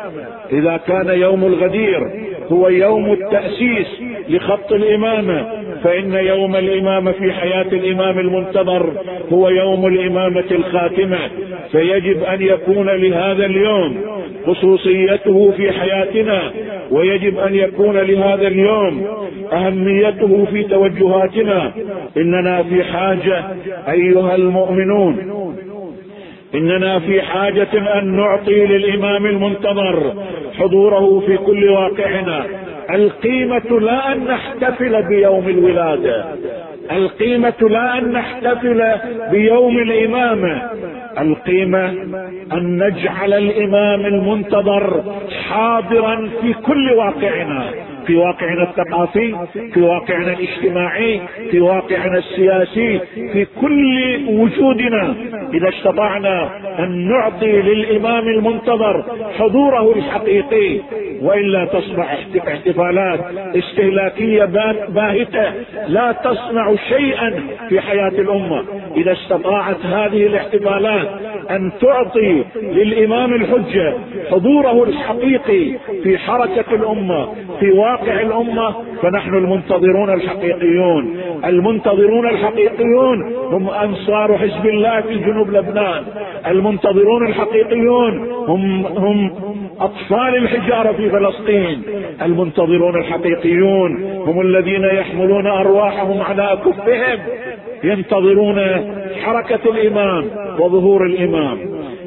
إذا 0.51 0.77
كان 0.87 1.19
يوم 1.19 1.45
الغدير 1.45 2.30
هو 2.51 2.67
يوم 2.67 3.11
التأسيس 3.13 3.87
لخط 4.29 4.71
الامامه 4.71 5.45
فإن 5.83 6.13
يوم 6.13 6.55
الامامه 6.55 7.11
في 7.11 7.33
حياة 7.33 7.67
الإمام 7.73 8.19
المنتظر 8.19 8.93
هو 9.33 9.49
يوم 9.49 9.87
الإمامة 9.87 10.43
الخاتمة. 10.51 11.17
فيجب 11.71 12.23
أن 12.23 12.41
يكون 12.41 12.89
لهذا 12.89 13.45
اليوم 13.45 14.01
خصوصيته 14.47 15.53
في 15.57 15.71
حياتنا 15.71 16.51
ويجب 16.91 17.39
أن 17.39 17.55
يكون 17.55 17.97
لهذا 17.97 18.47
اليوم 18.47 19.07
أهميته 19.53 20.45
في 20.51 20.63
توجهاتنا. 20.63 21.71
إننا 22.17 22.63
في 22.63 22.83
حاجة 22.83 23.43
أيها 23.89 24.35
المؤمنون. 24.35 25.17
إننا 26.55 26.99
في 26.99 27.21
حاجة 27.21 27.99
أن 27.99 28.15
نعطي 28.15 28.65
للإمام 28.65 29.25
المنتظر 29.25 30.13
حضوره 30.59 31.19
في 31.25 31.37
كل 31.37 31.69
واقعنا. 31.69 32.45
القيمة 32.89 33.79
لا 33.79 34.11
أن 34.11 34.23
نحتفل 34.23 35.03
بيوم 35.03 35.49
الولادة. 35.49 36.25
القيمة 36.91 37.53
لا 37.61 37.97
أن 37.97 38.11
نحتفل 38.11 38.83
بيوم 39.31 39.77
الامامة 39.77 40.69
القيمة 41.19 41.85
أن 42.53 42.83
نجعل 42.83 43.33
الإمام 43.33 44.05
المنتظر 44.05 45.03
حاضرا 45.49 46.29
في 46.41 46.53
كل 46.53 46.91
واقعنا. 46.91 47.63
في 48.07 48.15
واقعنا 48.15 48.63
الثقافي 48.63 49.35
في 49.73 49.81
واقعنا 49.81 50.33
الاجتماعي 50.33 51.21
في 51.51 51.59
واقعنا 51.59 52.17
السياسي 52.17 52.99
في 53.15 53.47
كل 53.61 54.19
وجودنا. 54.29 55.15
إذا 55.53 55.69
استطعنا 55.69 56.49
أن 56.79 57.07
نعطي 57.07 57.51
للإمام 57.61 58.27
المنتظر 58.27 59.03
حضوره 59.39 59.93
الحقيقي 59.95 60.79
والا 61.21 61.65
تصنع 61.65 62.13
احتفالات 62.47 63.19
استهلاكية 63.55 64.45
باهتة 64.89 65.51
لا 65.87 66.11
تصنع 66.11 66.75
شيئا 66.89 67.43
في 67.69 67.81
حياة 67.81 68.07
الأمة. 68.09 68.63
إذا 68.97 69.11
استطاعت 69.11 69.85
هذه 69.85 70.25
الاحتفالات 70.27 71.07
أن 71.49 71.71
تعطي 71.81 72.43
للإمام 72.61 73.33
الحجة 73.33 73.93
حضوره 74.31 74.83
الحقيقي 74.83 75.77
في 76.03 76.17
حركة 76.17 76.75
الأمة 76.75 77.33
في 77.59 77.71
واقع 77.91 78.21
الأمة 78.21 78.73
فنحن 79.01 79.35
المنتظرون 79.35 80.13
الحقيقيون. 80.13 81.17
المنتظرون 81.45 82.29
الحقيقيون 82.29 83.33
هم 83.51 83.69
أنصار 83.69 84.37
حزب 84.37 84.65
الله 84.65 85.01
في 85.01 85.15
جنوب 85.15 85.49
لبنان. 85.51 86.03
المنتظرون 86.47 87.27
الحقيقيون 87.27 88.31
هم 88.47 88.85
هم 88.85 89.31
أطفال 89.79 90.35
الحجارة 90.35 90.91
في 90.91 91.09
فلسطين. 91.09 91.81
المنتظرون 92.21 92.99
الحقيقيون 92.99 94.03
هم 94.27 94.41
الذين 94.41 94.83
يحملون 94.83 95.47
أرواحهم 95.47 96.21
على 96.21 96.53
اكفهم 96.53 97.19
ينتظرون 97.83 98.59
حركة 99.23 99.69
الإمام 99.71 100.25
وظهور 100.59 101.05
الإمام. 101.05 101.57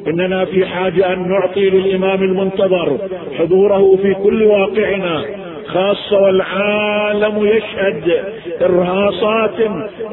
إننا 0.07 0.45
في 0.45 0.65
حاجة 0.65 1.13
أن 1.13 1.29
نعطي 1.29 1.69
للإمام 1.69 2.23
المنتظر 2.23 2.97
حضوره 3.39 3.95
في 4.01 4.13
كل 4.13 4.43
واقعنا. 4.43 5.44
خاصة 5.67 6.21
والعالم 6.21 7.45
يشهد 7.45 8.23
إرهاصات 8.61 9.59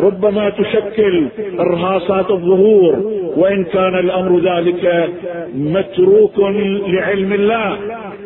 ربما 0.01 0.51
تشكل 0.51 1.29
إرهاصات 1.61 2.31
الظهور 2.31 2.95
وإن 3.37 3.65
كان 3.65 3.99
الأمر 3.99 4.39
ذلك 4.39 5.09
متروك 5.55 6.39
لعلم 6.89 7.33
الله. 7.33 7.77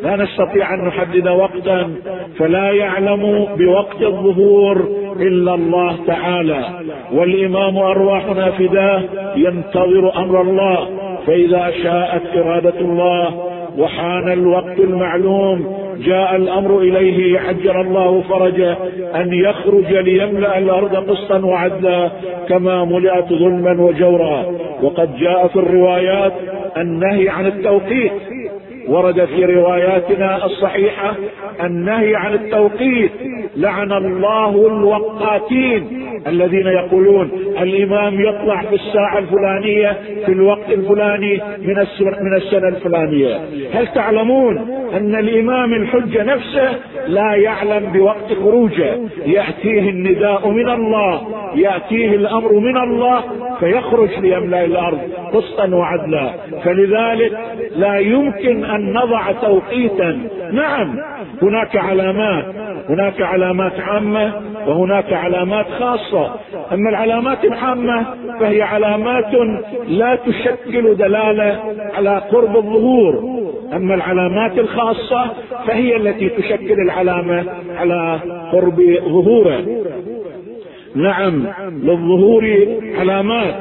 لا 0.03 0.15
نستطيع 0.15 0.73
أن 0.73 0.85
نحدد 0.85 1.27
وقتا 1.27 1.89
فلا 2.37 2.71
يعلم 2.71 3.47
بوقت 3.57 4.01
الظهور 4.01 4.87
إلا 5.19 5.53
الله 5.55 5.95
تعالى. 6.07 6.65
والإمام 7.13 7.77
أرواحنا 7.77 8.51
فداه 8.51 9.01
ينتظر 9.35 10.17
أمر 10.17 10.41
الله 10.41 10.87
فإذا 11.27 11.71
شاءت 11.83 12.21
إرادة 12.35 12.79
الله 12.79 13.56
وحان 13.77 14.31
الوقت 14.31 14.79
المعلوم 14.79 15.77
جاء 16.05 16.35
الأمر 16.35 16.79
إليه 16.79 17.39
عجل 17.39 17.81
الله 17.81 18.21
فرجه 18.29 18.77
أن 19.15 19.33
يخرج 19.33 19.93
ليملأ 19.93 20.57
الأرض 20.57 20.95
قسطا 20.95 21.45
وعدلا 21.45 22.11
كما 22.49 22.85
ملئت 22.85 23.29
ظلما 23.29 23.81
وجورا. 23.81 24.45
وقد 24.83 25.17
جاء 25.17 25.47
في 25.47 25.55
الروايات 25.55 26.33
النهي 26.77 27.29
عن 27.29 27.45
التوقيت 27.45 28.11
ورد 28.87 29.25
في 29.25 29.45
رواياتنا 29.45 30.45
الصحيحة 30.45 31.15
النهي 31.63 32.15
عن 32.15 32.33
التوقيت 32.33 33.11
لعن 33.55 33.91
الله 33.91 34.67
الوقاتين 34.67 35.87
الذين 36.27 36.67
يقولون 36.67 37.31
الإمام 37.61 38.21
يطلع 38.21 38.61
في 38.61 38.75
الساعة 38.75 39.17
الفلانية 39.17 39.97
في 40.25 40.31
الوقت 40.31 40.69
الفلاني 40.69 41.41
من 41.61 41.85
من 42.21 42.35
السنة 42.35 42.67
الفلانية. 42.67 43.39
هل 43.73 43.87
تعلمون 43.87 44.67
أن 44.93 45.15
الإمام 45.15 45.73
الحجة 45.73 46.23
نفسه 46.23 46.69
لا 47.07 47.35
يعلم 47.35 47.91
بوقت 47.91 48.33
خروجه. 48.43 48.99
يأتيه 49.25 49.89
النداء 49.89 50.49
من 50.49 50.69
الله 50.69 51.21
يأتيه 51.55 52.15
الأمر 52.15 52.53
من 52.53 52.77
الله 52.77 53.23
فيخرج 53.59 54.19
ليملأ 54.19 54.65
الأرض 54.65 54.99
قسطا 55.33 55.75
وعدلا. 55.75 56.33
فلذلك 56.63 57.39
لا 57.75 57.97
يمكن 57.97 58.65
أن 58.65 58.93
نضع 58.93 59.31
توقيتا. 59.31 60.19
نعم 60.51 60.95
هناك 61.41 61.75
علامات. 61.75 62.45
هناك 62.89 63.21
علامات 63.21 63.79
عامة 63.79 64.33
وهناك 64.67 65.13
علامات 65.13 65.65
خاصة. 65.79 66.35
أما 66.73 66.89
العلامات 66.89 67.45
العامة 67.45 68.05
فهي 68.39 68.61
علامات 68.61 69.33
لا 69.87 70.15
تشكل 70.15 70.95
دلالة 70.95 71.59
على 71.97 72.21
قرب 72.31 72.57
الظهور. 72.57 73.46
أما 73.73 73.95
العلامات 73.95 74.59
الخاصة 74.59 75.31
فهي 75.67 75.95
التي 75.95 76.29
تشكل 76.29 76.81
العلامة 76.81 77.45
على 77.77 78.19
قرب 78.51 78.99
ظهوره. 79.05 79.65
نعم 80.95 81.47
للظهور 81.83 82.67
علامات 82.99 83.55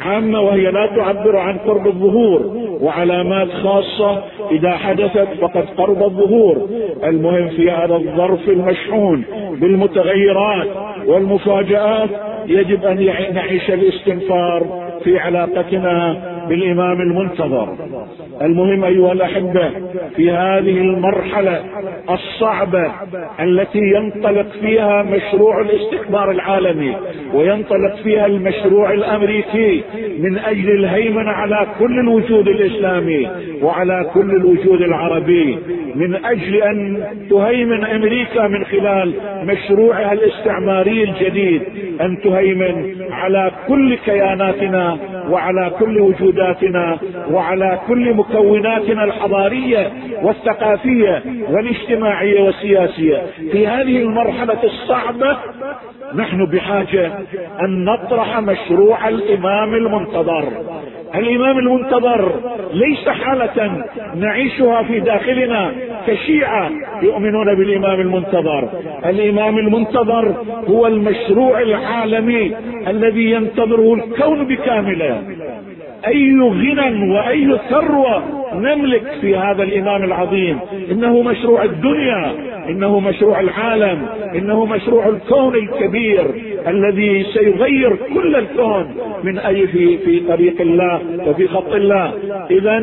عامة 0.00 0.40
وهي 0.40 0.70
لا 0.70 0.86
تعبر 0.86 1.36
عن 1.36 1.58
قرب 1.58 1.86
الظهور 1.86 2.56
وعلامات 2.80 3.48
خاصة 3.48 4.22
إذا 4.50 4.70
حدثت 4.70 5.28
فقد 5.40 5.64
قرب 5.76 6.02
الظهور. 6.02 6.68
المهم 7.04 7.48
في 7.48 7.70
هذا 7.70 7.94
الظرف 7.96 8.48
المشحون 8.48 9.24
بالمتغيرات 9.60 10.68
والمفاجآت 11.06 12.10
يجب 12.46 12.84
أن 12.84 12.96
نعيش 13.34 13.70
الاستنفار 13.70 14.82
في 15.04 15.18
علاقتنا 15.18 16.31
بالإمام 16.48 17.00
المنتظر. 17.00 17.68
المهم 18.42 18.84
أيها 18.84 19.12
الأحبة 19.12 19.70
في 20.16 20.30
هذه 20.30 20.78
المرحلة 20.80 21.64
الصعبة 22.10 22.92
التي 23.40 23.78
ينطلق 23.78 24.46
فيها 24.60 25.02
مشروع 25.02 25.60
الاستخبار 25.60 26.30
العالمي 26.30 26.96
وينطلق 27.34 27.96
فيها 28.04 28.26
المشروع 28.26 28.92
الأمريكي 28.92 29.82
من 30.18 30.38
أجل 30.38 30.70
الهيمنة 30.70 31.30
على 31.30 31.66
كل 31.78 31.98
الوجود 31.98 32.48
الإسلامي 32.48 33.28
وعلى 33.62 34.10
كل 34.14 34.30
الوجود 34.30 34.82
العربي 34.82 35.58
من 35.94 36.24
أجل 36.24 36.56
أن 36.62 37.04
تهيمن 37.30 37.84
أمريكا 37.84 38.46
من 38.48 38.64
خلال 38.64 39.12
مشروعها 39.44 40.12
الاستعماري 40.12 41.04
الجديد 41.04 41.62
أن 42.00 42.20
تهيمن 42.24 42.94
على 43.10 43.50
كل 43.68 43.94
كياناتنا 43.94 44.98
وعلى 45.30 45.70
كل 45.78 46.00
وجوداتنا 46.00 46.98
وعلى 47.30 47.78
كل 47.88 48.14
مكوناتنا 48.14 49.04
الحضارية 49.04 49.92
والثقافية 50.22 51.22
والاجتماعية 51.50 52.42
والسياسية. 52.42 53.22
في 53.52 53.66
هذه 53.66 53.96
المرحلة 54.02 54.62
الصعبة 54.64 55.36
نحن 56.14 56.46
بحاجة 56.46 57.12
أن 57.60 57.84
نطرح 57.84 58.38
مشروع 58.40 59.08
الإمام 59.08 59.74
المنتظر. 59.74 60.48
الإمام 61.14 61.58
المنتظر 61.58 62.32
ليس 62.72 63.08
حالة 63.08 63.84
نعيشها 64.16 64.82
في 64.82 65.00
داخلنا 65.00 65.72
كشيعة 66.06 66.70
يؤمنون 67.02 67.54
بالإمام 67.54 68.00
المنتظر. 68.00 68.68
الإمام 69.06 69.58
المنتظر 69.58 70.34
هو 70.68 70.86
المشروع 70.86 71.60
العالمي 71.60 72.56
الذي 72.88 73.30
ينتظره 73.30 73.94
الكون 73.94 74.44
بكامله. 74.44 75.22
أي 76.06 76.40
غنى 76.40 77.12
وأي 77.12 77.58
ثروة 77.70 78.41
نملك 78.54 79.02
في 79.20 79.36
هذا 79.36 79.62
الإمام 79.62 80.04
العظيم. 80.04 80.58
إنه 80.90 81.22
مشروع 81.22 81.64
الدنيا 81.64 82.32
إنه 82.68 83.00
مشروع 83.00 83.40
العالم 83.40 84.06
إنه 84.34 84.64
مشروع 84.64 85.08
الكون 85.08 85.54
الكبير 85.54 86.26
الذي 86.66 87.26
سيغير 87.34 87.96
كل 88.14 88.36
الكون 88.36 88.94
من 89.22 89.38
أي 89.38 89.66
في 89.66 89.98
في 89.98 90.20
طريق 90.20 90.60
الله 90.60 91.00
وفي 91.26 91.48
خط 91.48 91.72
الله. 91.72 92.12
اذا 92.50 92.78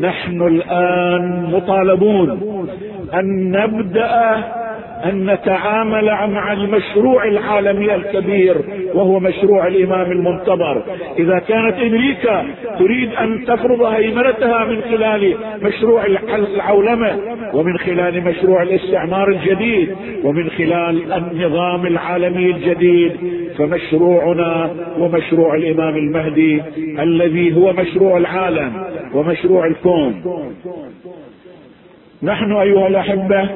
نحن 0.00 0.42
الآن 0.42 1.50
مطالبون 1.52 2.40
أن 3.14 3.50
نبدأ 3.50 4.44
أن 5.04 5.30
نتعامل 5.30 6.04
مع 6.06 6.52
المشروع 6.52 7.24
العالمي 7.24 7.94
الكبير 7.94 8.56
وهو 8.94 9.20
مشروع 9.20 9.66
الإمام 9.66 10.12
المنتظر. 10.12 10.82
إذا 11.18 11.38
كانت 11.38 11.74
أمريكا 11.74 12.46
تريد 12.78 13.14
أن 13.14 13.44
تفرض 13.44 13.82
هيمنتها 13.82 14.64
من 14.64 14.80
خلال 14.82 15.34
مشروع 15.62 16.06
العولمة 16.06 17.18
ومن 17.54 17.78
خلال 17.78 18.24
مشروع 18.24 18.62
الاستعمار 18.62 19.28
الجديد 19.28 19.96
ومن 20.24 20.50
خلال 20.50 21.12
النظام 21.12 21.86
العالمي 21.86 22.50
الجديد 22.50 23.12
فمشروعنا 23.58 24.70
ومشروع 24.98 25.54
الإمام 25.54 25.96
المهدي 25.96 26.62
الذي 26.98 27.56
هو 27.56 27.72
مشروع 27.72 28.16
العالم 28.16 28.72
ومشروع 29.14 29.66
الكون. 29.66 30.22
نحن 32.22 32.52
أيها 32.52 32.88
الأحبة 32.88 33.48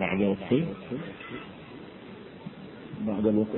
بعد 0.00 0.22
وقت 0.22 0.62
بعد 3.00 3.26
الوقت. 3.26 3.48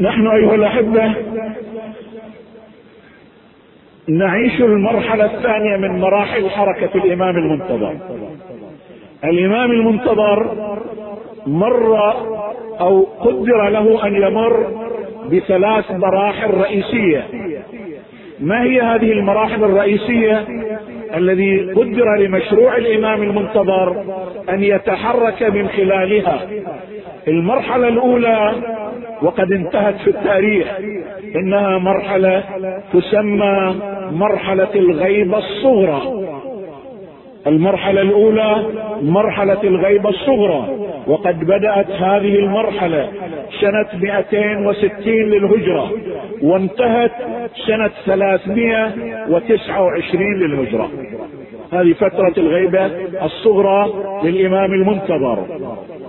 نحن 0.00 0.26
أيها 0.26 0.54
الأحبة 0.54 1.14
نعيش 4.08 4.60
المرحلة 4.60 5.24
الثانية 5.24 5.76
من 5.76 6.00
مراحل 6.00 6.50
حركة 6.50 7.04
الإمام 7.04 7.36
المنتظر. 7.36 7.96
الإمام 9.24 9.70
المنتظر 9.70 10.54
مر 11.46 11.96
أو 12.80 13.02
قدر 13.02 13.68
له 13.68 14.06
أن 14.06 14.14
يمر 14.14 14.86
بثلاث 15.30 15.90
مراحل 15.90 16.50
رئيسية. 16.50 17.26
ما 18.40 18.62
هي 18.62 18.80
هذه 18.80 19.12
المراحل 19.12 19.64
الرئيسية؟ 19.64 20.46
الذي 21.14 21.72
قدر 21.72 22.16
لمشروع 22.16 22.76
الإمام 22.76 23.22
المنتظر 23.22 24.04
أن 24.50 24.62
يتحرك 24.62 25.42
من 25.42 25.68
خلالها. 25.68 26.40
المرحلة 27.28 27.88
الأولى 27.88 28.52
وقد 29.22 29.52
انتهت 29.52 29.94
في 29.94 30.10
التاريخ 30.10 30.66
إنها 31.36 31.78
مرحلة 31.78 32.42
تسمى 32.92 33.74
مرحلة 34.12 34.74
الغيبه 34.74 35.38
الصغرى. 35.38 36.02
المرحلة 37.46 38.02
الأولى 38.02 38.66
مرحلة 39.02 39.62
الغيبه 39.64 40.08
الصغرى. 40.08 40.85
وقد 41.06 41.44
بدأت 41.44 41.90
هذه 41.90 42.38
المرحلة 42.38 43.08
سنة 43.60 43.86
260 43.94 44.90
للهجرة 45.06 45.90
وانتهت 46.42 47.12
سنة 47.66 47.90
329 48.06 50.34
للهجرة. 50.34 50.90
هذه 51.72 51.92
فترة 51.92 52.32
الغيبة 52.38 52.86
الصغرى 53.24 53.92
للإمام 54.24 54.72
المنتظر. 54.72 55.46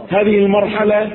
هذه 0.10 0.38
المرحلة 0.38 1.10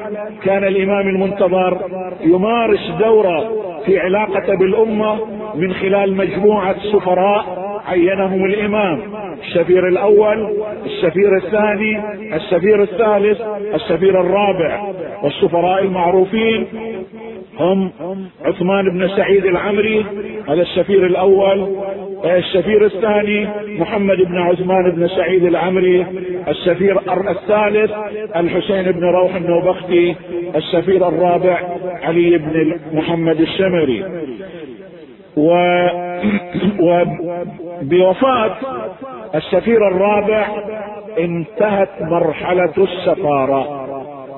كان 0.44 0.64
الإمام 0.64 1.08
المنتظر 1.08 1.78
يمارس 2.24 2.90
دورة 3.00 3.50
في 3.86 3.98
علاقته 3.98 4.54
بالأمة 4.54 5.18
من 5.54 5.74
خلال 5.74 6.16
مجموعة 6.16 6.76
سفراء 6.92 7.61
عينهم 7.86 8.44
الإمام. 8.44 9.00
السفير 9.42 9.88
الأول 9.88 10.56
السفير 10.86 11.36
الثاني 11.36 12.00
السفير 12.36 12.82
الثالث 12.82 13.40
السفير 13.74 14.20
الرابع. 14.20 14.92
والسفراء 15.22 15.82
المعروفين 15.82 16.66
هم 17.58 17.90
عثمان 18.44 18.90
بن 18.90 19.08
سعيد 19.08 19.44
العمري 19.46 20.04
هذا 20.48 20.62
السفير 20.62 21.06
الأول. 21.06 21.76
السفير 22.24 22.84
الثاني 22.84 23.48
محمد 23.78 24.16
بن 24.16 24.38
عثمان 24.38 24.90
بن 24.90 25.08
سعيد 25.08 25.44
العمري. 25.44 26.06
السفير 26.48 26.98
الثالث 27.30 27.92
الحسين 28.36 28.92
بن 28.92 29.04
روح 29.04 29.34
النوبختي. 29.34 30.14
السفير 30.56 31.08
الرابع 31.08 31.60
علي 32.02 32.38
بن 32.38 32.76
محمد 32.92 33.40
السمري 33.40 34.04
و 35.36 35.52
وبوفاة 36.80 38.56
السفير 39.34 39.88
الرابع 39.88 40.46
انتهت 41.18 41.88
مرحلة 42.00 42.72
السفارة 42.78 43.86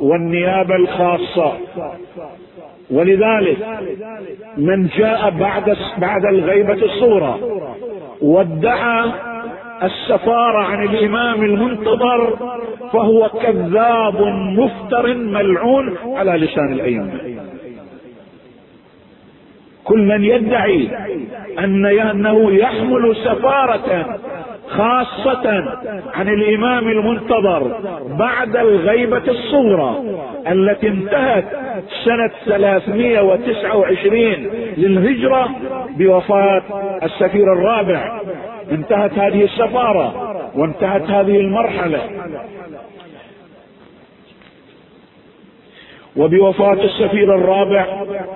والنيابة 0.00 0.76
الخاصة. 0.76 1.52
ولذلك 2.90 3.56
من 4.56 4.86
جاء 4.86 5.30
بعد 5.30 5.76
بعد 5.98 6.24
الغيبة 6.24 6.72
الصورة 6.84 7.38
وادعى 8.22 9.04
السفارة 9.82 10.58
عن 10.58 10.84
الإمام 10.84 11.42
المنتظر 11.42 12.36
فهو 12.92 13.28
كذاب 13.28 14.22
مفتر 14.58 15.14
ملعون 15.14 15.96
على 16.16 16.30
لسان 16.30 16.72
الأئمة. 16.72 17.20
كل 19.84 19.98
من 19.98 20.24
يدعي 20.24 20.88
أن 21.58 21.86
أنه 21.86 22.52
يحمل 22.52 23.16
سفارة 23.16 24.18
خاصة 24.68 25.64
عن 26.14 26.28
الإمام 26.28 26.88
المنتظر 26.88 27.80
بعد 28.18 28.56
الغيبة 28.56 29.22
الصغرى 29.28 30.02
التي 30.48 30.88
انتهت 30.88 31.44
سنة 32.04 32.30
329 32.46 34.16
للهجرة 34.76 35.48
بوفاة 35.98 36.62
السفير 37.02 37.52
الرابع. 37.52 38.20
انتهت 38.72 39.18
هذه 39.18 39.44
السفارة 39.44 40.34
وانتهت 40.54 41.10
هذه 41.10 41.40
المرحلة. 41.40 42.00
وبوفاة 46.16 46.84
السفير 46.84 47.34
الرابع 47.34 47.86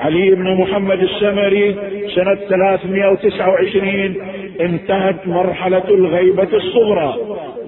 علي 0.01 0.31
بن 0.31 0.55
محمد 0.61 1.01
السمري 1.01 1.77
سنة 2.15 2.35
329 2.35 4.17
انتهت 4.61 5.27
مرحلة 5.27 5.85
الغيبة 5.89 6.49
الصغرى. 6.53 7.15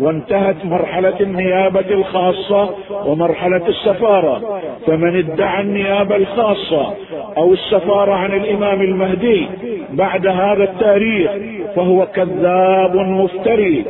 وانتهت 0.01 0.65
مرحلة 0.65 1.21
النيابة 1.21 1.91
الخاصة 1.91 2.71
ومرحلة 3.07 3.69
السفارة. 3.69 4.61
فمن 4.87 5.17
ادعى 5.17 5.63
النيابة 5.63 6.17
الخاصة 6.17 6.95
أو 7.37 7.53
السفارة 7.53 8.13
عن 8.13 8.33
الإمام 8.33 8.83
المهدي 8.83 9.47
بعد 9.93 10.27
هذا 10.27 10.65
التاريخ 10.65 11.31
فهو 11.77 12.07
كذاب 12.07 12.97
مفتري. 12.97 13.85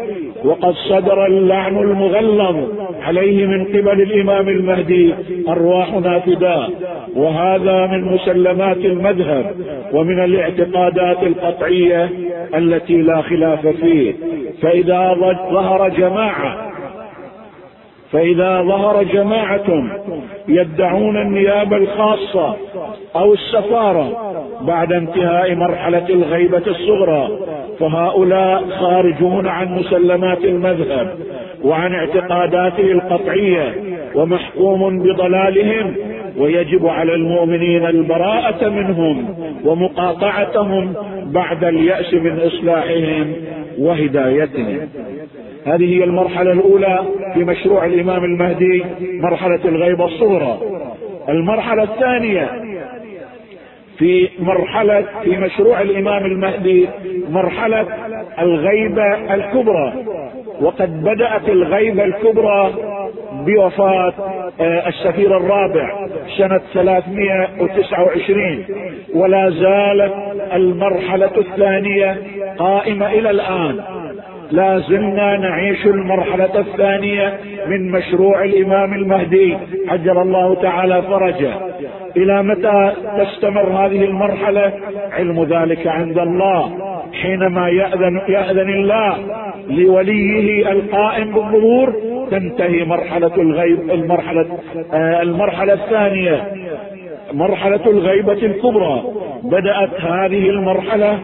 وقد 0.44 0.74
صدر 0.74 1.26
اللعن 1.26 1.78
المغلظ 1.78 2.56
عليه 3.02 3.46
من 3.46 3.64
قبل 3.64 4.02
الإمام 4.02 4.48
المهدي 4.48 5.14
أرواحنا 5.48 6.18
فداء 6.18 6.70
وهذا 7.16 7.86
من 7.86 8.04
مسلمات 8.04 8.76
المذهب 8.76 9.54
ومن 9.92 10.24
الاعتقادات 10.24 11.22
القطعية 11.22 12.10
التي 12.54 12.96
لا 12.96 13.22
خلاف 13.22 13.66
فيه. 13.66 14.14
فإذا 14.62 15.14
ظهر 15.52 15.88
جماعة 15.88 16.70
فإذا 18.12 18.62
ظهر 18.62 19.02
جماعة 19.02 19.84
يدعون 20.48 21.16
النيابة 21.16 21.76
الخاصة 21.76 22.56
أو 23.16 23.34
السفارة 23.34 24.34
بعد 24.60 24.92
انتهاء 24.92 25.54
مرحلة 25.54 26.08
الغيبة 26.08 26.62
الصغرى 26.66 27.28
فهؤلاء 27.80 28.64
خارجون 28.80 29.46
عن 29.46 29.74
مسلمات 29.78 30.44
المذهب 30.44 31.14
وعن 31.64 31.94
اعتقاداته 31.94 32.92
القطعية 32.92 33.74
ومحكوم 34.14 34.98
بضلالهم 34.98 35.94
ويجب 36.38 36.86
على 36.86 37.14
المؤمنين 37.14 37.86
البراءة 37.86 38.68
منهم 38.68 39.34
ومقاطعتهم 39.64 40.94
بعد 41.26 41.64
اليأس 41.64 42.14
من 42.14 42.40
إصلاحهم 42.40 43.34
وهدايتهم 43.80 44.88
هذه 45.66 45.98
هي 45.98 46.04
المرحلة 46.04 46.52
الأولى 46.52 47.04
في 47.34 47.44
مشروع 47.44 47.84
الإمام 47.84 48.24
المهدي 48.24 48.84
مرحلة 49.00 49.60
الغيبة 49.64 50.04
الصغرى. 50.04 50.58
المرحلة 51.28 51.82
الثانية 51.82 52.50
في 53.98 54.28
مرحلة 54.38 55.04
في 55.24 55.30
مشروع 55.30 55.80
الإمام 55.80 56.24
المهدي 56.24 56.88
مرحلة 57.30 57.86
الغيبة 58.38 59.34
الكبرى. 59.34 59.94
وقد 60.60 61.02
بدأت 61.02 61.48
الغيبة 61.48 62.04
الكبرى 62.04 62.72
بوفاة 63.46 64.12
آه، 64.60 64.88
السفير 64.88 65.36
الرابع 65.36 66.06
سنة 66.38 66.60
329 66.74 68.64
ولا 69.14 69.50
زالت 69.50 70.12
المرحلة 70.52 71.30
الثانية 71.38 72.16
قائمة 72.58 73.12
إلى 73.12 73.30
الآن. 73.30 73.80
لا 74.50 74.78
زلنا 74.78 75.36
نعيش 75.36 75.86
المرحلة 75.86 76.60
الثانية 76.60 77.38
من 77.66 77.90
مشروع 77.90 78.44
الإمام 78.44 78.94
المهدي. 78.94 79.56
عجل 79.88 80.18
الله 80.18 80.54
تعالى 80.54 81.02
فرجه. 81.02 81.52
إلى 82.16 82.42
متى 82.42 82.92
تستمر 83.18 83.62
هذه 83.62 84.04
المرحلة؟ 84.04 84.72
علم 85.12 85.44
ذلك 85.44 85.86
عند 85.86 86.18
الله. 86.18 86.90
حينما 87.22 87.68
يأذن, 87.68 88.20
يأذن 88.28 88.68
الله 88.68 89.16
لوليه 89.68 90.72
القائم 90.72 91.32
بالظهور 91.32 91.94
تنتهي 92.30 92.84
مرحلة 92.84 93.36
الغيب 93.36 93.90
المرحلة 93.90 94.58
آه 94.92 95.22
المرحلة 95.22 95.72
الثانية. 95.72 96.52
مرحلة 97.32 97.86
الغيبة 97.86 98.32
الكبرى. 98.32 99.02
بدأت 99.44 100.00
هذه 100.00 100.50
المرحلة 100.50 101.18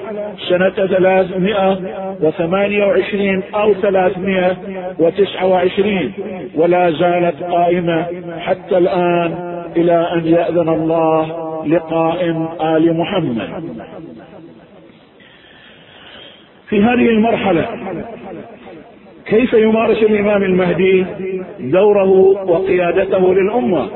سنة 0.49 0.71
328 0.71 3.42
أو 3.55 3.75
329 3.75 6.12
ولا 6.55 6.90
زالت 6.90 7.42
قائمة 7.42 8.07
حتى 8.38 8.79
الآن 8.79 9.35
إلى 9.77 10.12
أن 10.12 10.27
يأذن 10.27 10.69
الله 10.69 11.27
لقائم 11.66 12.49
آل 12.61 12.97
محمد. 12.97 13.49
في 16.69 16.83
هذه 16.83 17.09
المرحلة 17.11 17.66
كيف 19.27 19.53
يمارس 19.53 20.03
الإمام 20.03 20.43
المهدي 20.43 21.07
دوره 21.61 22.11
وقيادته 22.51 23.35
للأمة؟ 23.35 23.89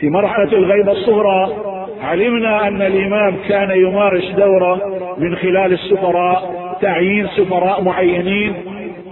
في 0.00 0.10
مرحلة 0.10 0.52
الغيبة 0.52 0.92
الصغرى 0.92 1.52
علمنا 2.02 2.68
أن 2.68 2.82
الإمام 2.82 3.34
كان 3.48 3.70
يمارس 3.70 4.30
دوره 4.30 4.80
من 5.18 5.36
خلال 5.36 5.72
السفراء 5.72 6.54
تعيين 6.80 7.26
سفراء 7.26 7.82
معينين. 7.82 8.52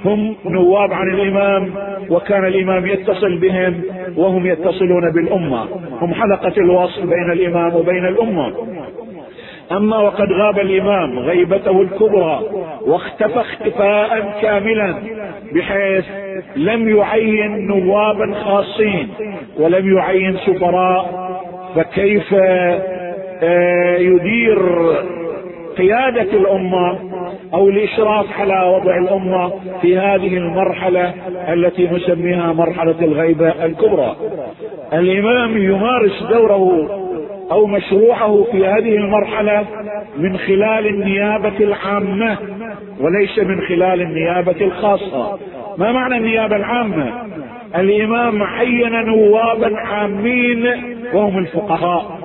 هم 0.04 0.36
نواب 0.46 0.92
عن 0.92 1.10
الإمام 1.10 1.70
وكان 2.10 2.46
الإمام 2.46 2.86
يتصل 2.86 3.38
بهم 3.38 3.82
وهم 4.16 4.46
يتصلون 4.46 5.12
بالأمة. 5.12 5.64
هم 6.00 6.14
حلقة 6.14 6.52
الوصل 6.56 7.06
بين 7.06 7.32
الإمام 7.32 7.74
وبين 7.74 8.06
الأمة. 8.06 8.52
أما 9.76 9.98
وقد 9.98 10.32
غاب 10.32 10.58
الإمام 10.58 11.18
غيبته 11.18 11.82
الكبرى 11.82 12.40
واختفى 12.86 13.40
اختفاء 13.40 14.38
كاملا 14.42 14.94
بحيث 15.54 16.04
لم 16.56 16.96
يعين 16.96 17.66
نوابا 17.66 18.34
خاصين 18.34 19.08
ولم 19.58 19.96
يعين 19.96 20.36
سفراء 20.36 21.32
فكيف 21.74 22.34
آه، 23.44 23.96
يدير 23.96 24.58
قيادة 25.78 26.22
الأمة 26.22 26.98
أو 27.54 27.68
الإشراف 27.68 28.26
على 28.40 28.76
وضع 28.76 28.98
الأمة 28.98 29.52
في 29.82 29.98
هذه 29.98 30.36
المرحلة 30.36 31.14
التي 31.52 31.88
نسميها 31.88 32.52
مرحلة 32.52 32.94
الغيبة 33.02 33.64
الكبرى؟ 33.64 34.16
الإمام 34.92 35.56
يمارس 35.62 36.22
دوره 36.30 37.01
أو 37.52 37.66
مشروعه 37.66 38.46
في 38.52 38.66
هذه 38.66 38.96
المرحلة 38.96 39.64
من 40.16 40.36
خلال 40.36 40.86
النيابة 40.86 41.56
العامة 41.60 42.38
وليس 43.00 43.38
من 43.38 43.60
خلال 43.60 44.02
النيابة 44.02 44.56
الخاصة. 44.60 45.38
ما 45.78 45.92
معنى 45.92 46.16
النيابة 46.16 46.56
العامة؟ 46.56 47.12
الإمام 47.76 48.42
عين 48.42 48.92
نوابا 48.92 49.76
عامين 49.76 50.66
وهم 51.14 51.38
الفقهاء. 51.38 52.18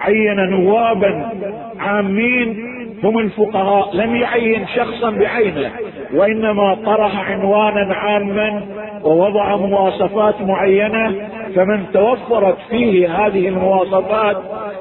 عين 0.00 0.36
نوابا 0.50 1.30
عامين 1.78 2.72
هم 3.04 3.18
الفقهاء. 3.18 3.96
لم 3.96 4.16
يعين 4.16 4.66
شخصا 4.66 5.10
بعينه 5.10 5.70
وإنما 6.14 6.74
طرح 6.84 7.30
عنوانا 7.30 7.94
عاما 7.94 8.62
ووضع 9.04 9.56
مواصفات 9.56 10.42
معينة 10.42 11.14
فمن 11.54 11.84
توفرت 11.92 12.56
فيه 12.70 13.26
هذه 13.26 13.48
المواصفات 13.48 14.36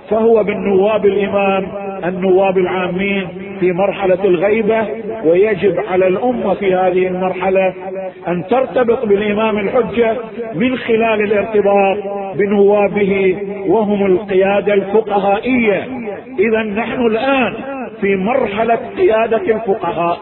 فهو 0.09 0.43
بالنواب 0.43 1.05
الإمام 1.05 1.67
النواب 2.05 2.57
العامين 2.57 3.27
في 3.59 3.71
مرحلة 3.71 4.25
الغيبة 4.25 4.87
ويجب 5.25 5.79
على 5.91 6.07
الأمة 6.07 6.53
في 6.53 6.75
هذه 6.75 7.07
المرحلة 7.07 7.73
أن 8.27 8.43
ترتبط 8.49 9.05
بالإمام 9.05 9.57
الحجة 9.57 10.15
من 10.55 10.77
خلال 10.77 11.21
الارتباط 11.21 11.97
بنوابه 12.35 13.37
وهم 13.67 14.05
القيادة 14.05 14.73
الفقهائية. 14.73 15.87
إذا 16.39 16.63
نحن 16.63 17.05
الآن 17.05 17.53
في 18.01 18.15
مرحلة 18.15 18.79
قيادة 18.97 19.55
الفقهاء. 19.55 20.17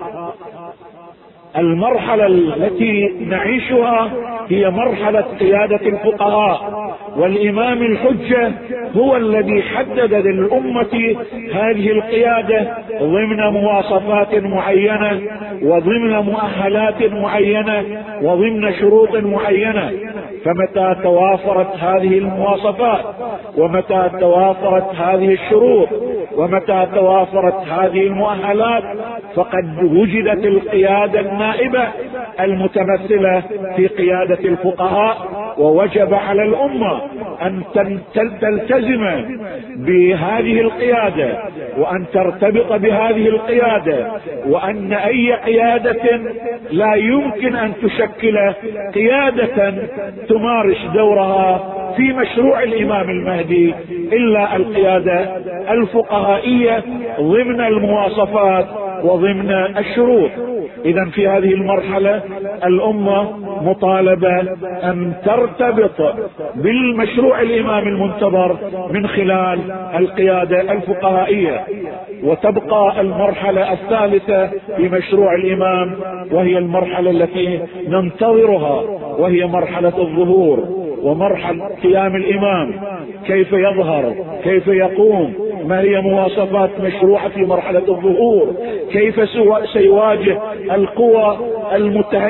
المرحلة 1.57 2.27
التي 2.27 3.13
نعيشها 3.29 4.11
هي 4.49 4.69
مرحلة 4.69 5.21
قيادة 5.39 5.81
الفقهاء 5.87 6.89
والإمام 7.17 7.83
الحجة 7.83 8.51
هو 8.95 9.17
الذي 9.17 9.61
حدد 9.61 10.13
للأمة 10.13 11.15
هذه 11.53 11.91
القيادة 11.91 12.77
ضمن 13.01 13.37
مواصفات 13.53 14.35
معينة 14.35 15.21
وضمن 15.61 16.09
مؤهلات 16.09 17.03
معينة 17.03 17.83
وضمن 18.21 18.73
شروط 18.79 19.15
معينة. 19.15 19.91
فمتى 20.45 20.95
توافرت 21.03 21.75
هذه 21.79 22.17
المواصفات؟ 22.17 23.05
ومتى 23.57 24.09
توافرت 24.19 24.95
هذه 24.95 25.33
الشروط؟ 25.33 25.87
ومتى 26.35 26.87
توافرت 26.95 27.67
هذه 27.67 28.07
المؤهلات؟ 28.07 28.83
فقد 29.35 29.83
وجدت 29.83 30.45
القيادة 30.45 31.19
النائبة 31.19 31.87
المتمثلة 32.39 33.43
في 33.75 33.87
قيادة 33.87 34.39
الفقهاء 34.39 35.17
ووجب 35.59 36.13
على 36.13 36.43
الأمة 36.43 37.01
أن 37.41 37.61
تلتزم 38.41 39.25
بهذه 39.75 40.61
القيادة 40.61 41.37
وأن 41.77 42.05
ترتبط 42.13 42.73
بهذه 42.73 43.27
القيادة 43.27 44.11
وأن 44.47 44.93
أي 44.93 45.33
قيادة 45.33 46.19
لا 46.71 46.95
يمكن 46.95 47.55
أن 47.55 47.73
تشكل 47.81 48.37
قيادة 48.95 49.73
تمارس 50.29 50.77
دورها 50.93 51.75
في 51.97 52.13
مشروع 52.13 52.63
الإمام 52.63 53.09
المهدي 53.09 53.73
إلا 54.13 54.55
القيادة 54.55 55.37
الفقهائية 55.71 56.83
ضمن 57.19 57.61
المواصفات 57.61 58.65
وضمن 59.03 59.51
الشروط. 59.77 60.31
اذا 60.85 61.05
في 61.05 61.27
هذه 61.27 61.53
المرحلة 61.53 62.21
الأمة 62.65 63.37
مطالبة 63.61 64.39
أن 64.83 65.13
ترتبط 65.25 66.15
بالمشروع 66.55 67.41
الإمام 67.41 67.87
المنتظر 67.87 68.57
من 68.91 69.07
خلال 69.07 69.59
القيادة 69.97 70.61
الفقهائية. 70.71 71.65
وتبقى 72.23 73.01
المرحلة 73.01 73.73
الثالثة 73.73 74.49
في 74.77 74.89
مشروع 74.89 75.35
الإمام 75.35 75.95
وهي 76.31 76.57
المرحلة 76.57 77.11
التي 77.11 77.59
ننتظرها 77.87 78.81
وهي 79.19 79.45
مرحلة 79.45 79.93
الظهور. 79.97 80.88
ومرحل 81.03 81.61
قيام 81.83 82.15
الإمام. 82.15 82.73
كيف 83.27 83.53
يظهر؟ 83.53 84.15
كيف 84.43 84.67
يقوم؟ 84.67 85.33
ما 85.65 85.79
هي 85.81 86.01
مواصفات 86.01 86.69
مشروعة 86.81 87.29
في 87.29 87.45
مرحلة 87.45 87.83
الظهور؟ 87.87 88.53
كيف 88.91 89.29
سيواجه 89.73 90.37
القوى 90.71 91.37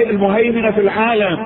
المهيمنة 0.09 0.71
في 0.71 0.81
العالم؟ 0.81 1.37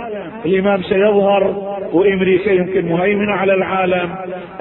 الإمام 0.45 0.81
سيظهر 0.83 1.73
وامريكا 1.93 2.51
يمكن 2.51 2.85
مهيمنة 2.85 3.33
على 3.33 3.53
العالم. 3.53 4.09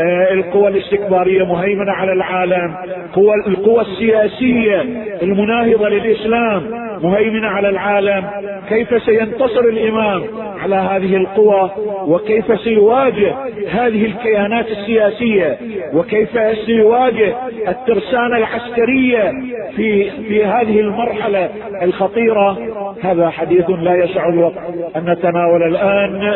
آه 0.00 0.32
القوى 0.32 0.68
الاستكبارية 0.68 1.44
مهيمنة 1.44 1.92
على 1.92 2.12
العالم. 2.12 2.74
قوى 3.12 3.34
القوى 3.46 3.80
السياسية 3.80 4.80
المناهضة 5.22 5.88
للإسلام. 5.88 6.62
مهيمنة 7.02 7.48
على 7.48 7.68
العالم. 7.68 8.24
كيف 8.68 9.02
سينتصر 9.02 9.60
الإمام 9.60 10.22
على 10.62 10.74
هذه 10.74 11.16
القوى؟ 11.16 11.70
وكيف 12.06 12.60
سيواجه 12.60 13.34
هذه 13.70 14.06
الكيانات 14.06 14.66
السياسية؟ 14.68 15.58
وكيف 15.94 16.40
سيواجه 16.66 17.34
الترسانة 17.68 18.36
العسكرية 18.36 19.32
في 19.76 20.10
في 20.10 20.44
هذه 20.44 20.80
المرحلة 20.80 21.48
الخطيرة؟ 21.82 22.58
هذا 23.02 23.30
حديث 23.30 23.70
لا 23.70 23.94
يسع 23.94 24.28
الوقت. 24.28 24.58
أن 24.96 25.10
نتناول 25.10 25.62
الآن 25.62 26.34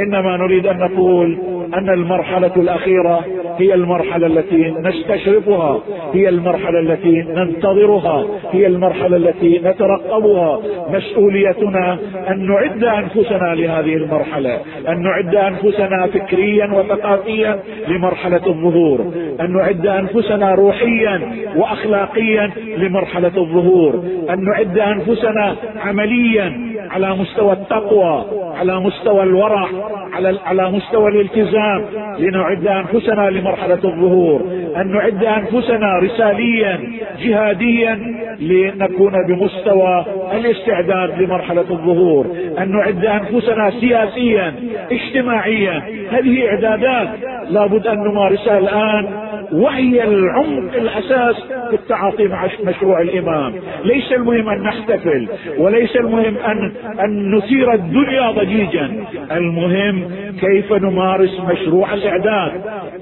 إنما 0.00 0.36
نريد 0.36 0.66
أن 0.66 0.78
نقول 0.78 1.38
أن 1.74 1.88
المرحلة 1.90 2.52
الأخيرة 2.56 3.24
هي 3.58 3.74
المرحلة 3.74 4.26
التي 4.26 4.74
نستشرفها 4.80 5.80
هي 6.14 6.28
المرحلة 6.28 6.78
التي 6.78 7.22
ننتظرها 7.22 8.26
هي 8.52 8.66
المرحلة 8.66 9.16
التي 9.16 9.58
نترقبها 10.06 10.60
مسؤوليتنا 10.90 11.98
أن 12.30 12.46
نعد 12.46 12.84
أنفسنا 12.84 13.54
لهذه 13.54 13.96
المرحلة 13.96 14.60
أن 14.88 15.02
نعد 15.02 15.34
أنفسنا 15.34 16.06
فكريا 16.06 16.66
وثقافيا 16.72 17.60
لمرحلة 17.88 18.46
الظهور 18.46 19.12
أن 19.40 19.52
نعد 19.52 19.86
أنفسنا 19.86 20.54
روحيا 20.54 21.20
واخلاقيا 21.56 22.50
لمرحلة 22.76 23.32
الظهور 23.36 24.04
أن 24.30 24.44
نعد 24.44 24.78
أنفسنا 24.78 25.56
عمليا 25.84 26.65
على 26.90 27.16
مستوى 27.16 27.52
التقوى 27.52 28.24
على 28.58 28.80
مستوى 28.80 29.22
الورع 29.22 29.68
على 30.12 30.38
على 30.46 30.70
مستوى 30.70 31.08
الالتزام. 31.08 31.84
لنعد 32.18 32.66
أنفسنا 32.66 33.30
لمرحلة 33.30 33.78
الظهور. 33.84 34.42
أن 34.76 34.92
نعد 34.92 35.24
أنفسنا 35.24 35.98
رساليا 35.98 36.80
جهاديا 37.22 37.98
لنكون 38.40 39.12
بمستوى 39.28 40.04
الاستعداد 40.34 41.22
لمرحلة 41.22 41.70
الظهور. 41.70 42.26
أن 42.58 42.72
نعد 42.72 43.06
أنفسنا 43.06 43.70
سياسيا 43.70 44.54
اجتماعيا. 44.92 45.82
هذه 46.10 46.48
إعدادات. 46.48 47.08
لابد 47.50 47.86
أن 47.86 47.98
نمارسها 47.98 48.58
الآن. 48.58 49.26
وهي 49.52 50.04
العمق 50.04 50.74
الأساس 50.74 51.36
في 51.70 51.74
التعاطي 51.74 52.28
مع 52.28 52.48
مشروع 52.64 53.00
الإمام. 53.00 53.54
ليس 53.84 54.12
المهم 54.12 54.48
أن 54.48 54.62
نحتفل 54.62 55.28
وليس 55.58 55.96
المهم 55.96 56.36
ان 56.36 56.72
أن 57.04 57.34
نثير 57.34 57.72
الدنيا 57.72 58.30
ضجيجا. 58.30 59.04
المهم 59.32 60.04
كيف 60.40 60.72
نمارس 60.72 61.40
مشروع 61.40 61.94
الإعداد 61.94 62.52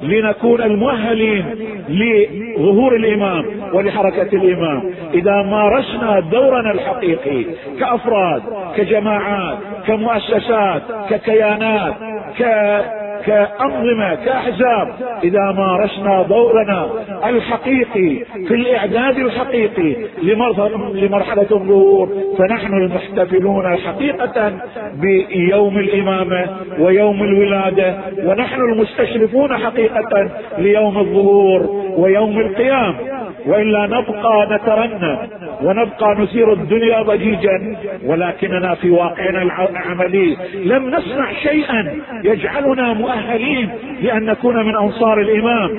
لنكون 0.02 0.62
المؤهلين 0.62 1.44
لظهور 1.88 2.96
الإمام 2.96 3.44
ولحركة 3.72 4.36
الإمام. 4.36 4.82
إذا 5.14 5.42
مارسنا 5.42 6.20
دورنا 6.20 6.72
الحقيقي 6.72 7.44
كأفراد 7.80 8.42
كجماعات 8.76 9.58
كمؤسسات 9.86 10.82
ككيانات 11.10 11.94
كأنظمة 13.26 14.14
كأحزاب. 14.14 14.88
إذا 15.24 15.52
مارسنا 15.52 16.22
دورنا 16.22 16.88
الحقيقي 17.26 18.24
في 18.48 18.54
الإعداد 18.54 19.18
الحقيقي 19.18 19.96
لمرحلة 20.94 21.46
الظهور 21.50 22.08
فنحن 22.38 22.74
المحتفلون 22.74 23.76
حقيقة 23.76 24.52
بيوم 25.00 25.78
الإمامة 25.78 26.46
ويوم 26.78 27.22
الولادة 27.22 27.94
ونحن 28.24 28.60
المستشرفون 28.60 29.56
حقيقة 29.56 30.30
ليوم 30.58 30.98
الظهور 30.98 31.66
ويوم 31.96 32.38
القيام. 32.38 32.94
وإلا 33.46 33.86
نبقى 33.86 34.46
نترنم. 34.50 35.18
ونبقى 35.64 36.14
نثير 36.18 36.52
الدنيا 36.52 37.02
ضجيجا 37.02 37.76
ولكننا 38.04 38.74
في 38.74 38.90
واقعنا 38.90 39.42
العملي. 39.42 40.36
لم 40.64 40.90
نصنع 40.90 41.32
شيئا 41.32 41.94
يجعلنا 42.24 42.92
مؤهلين 42.92 43.68
لأن 44.02 44.24
نكون 44.24 44.66
من 44.66 44.76
أنصار 44.76 45.20
الإمام. 45.20 45.70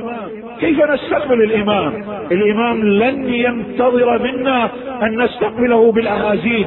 كيف 0.60 0.82
نستقبل 0.92 1.44
الإمام؟ 1.44 1.94
الإمام 2.32 2.84
لن 2.84 3.34
ينتظر 3.34 4.24
منا 4.24 4.70
أن 5.04 5.22
نستقبله 5.24 5.92
بالاهازيج 5.92 6.66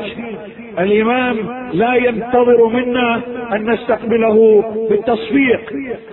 الإمام 0.79 1.37
لا 1.73 1.95
ينتظر 1.95 2.67
منا 2.69 3.21
أن 3.53 3.71
نستقبله 3.71 4.65
بالتصفيق. 4.91 5.61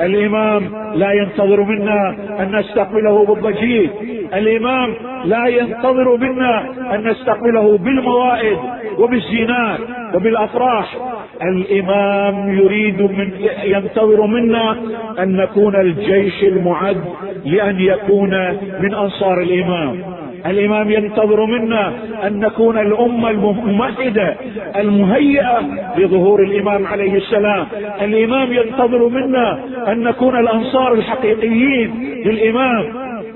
الإمام 0.01 0.63
لا 0.95 1.11
ينتظر 1.11 1.63
منا 1.63 2.15
أن 2.39 2.55
نستقبله 2.55 3.25
بالضجيج. 3.25 3.89
الإمام 4.33 4.93
لا 5.25 5.47
ينتظر 5.47 6.17
منا 6.17 6.65
أن 6.95 7.07
نستقبله 7.07 7.77
بالموائد 7.77 8.57
وبالزينات 8.97 9.79
وبالأفراح. 10.15 10.97
الإمام 11.41 12.57
يريد 12.57 13.01
من 13.01 13.31
ينتظر 13.63 14.25
منا 14.25 14.77
أن 15.19 15.35
نكون 15.35 15.75
الجيش 15.75 16.43
المعد 16.43 17.03
لأن 17.45 17.79
يكون 17.79 18.31
من 18.79 18.93
أنصار 18.93 19.41
الإمام. 19.41 20.24
الإمام 20.45 20.91
ينتظر 20.91 21.45
منا 21.45 21.93
أن 22.27 22.39
نكون 22.39 22.77
الأمة 22.77 23.29
الممهده 23.29 24.35
المهيئة 24.75 25.59
لظهور 25.97 26.43
الإمام 26.43 26.87
عليه 26.87 27.13
السلام. 27.13 27.67
الإمام 28.01 28.53
ينتظر 28.53 29.07
منا 29.07 29.59
أن 29.87 30.03
نكون 30.03 30.39
الأنصار 30.39 30.93
الحقيقيين 30.93 32.21
للإمام 32.25 32.85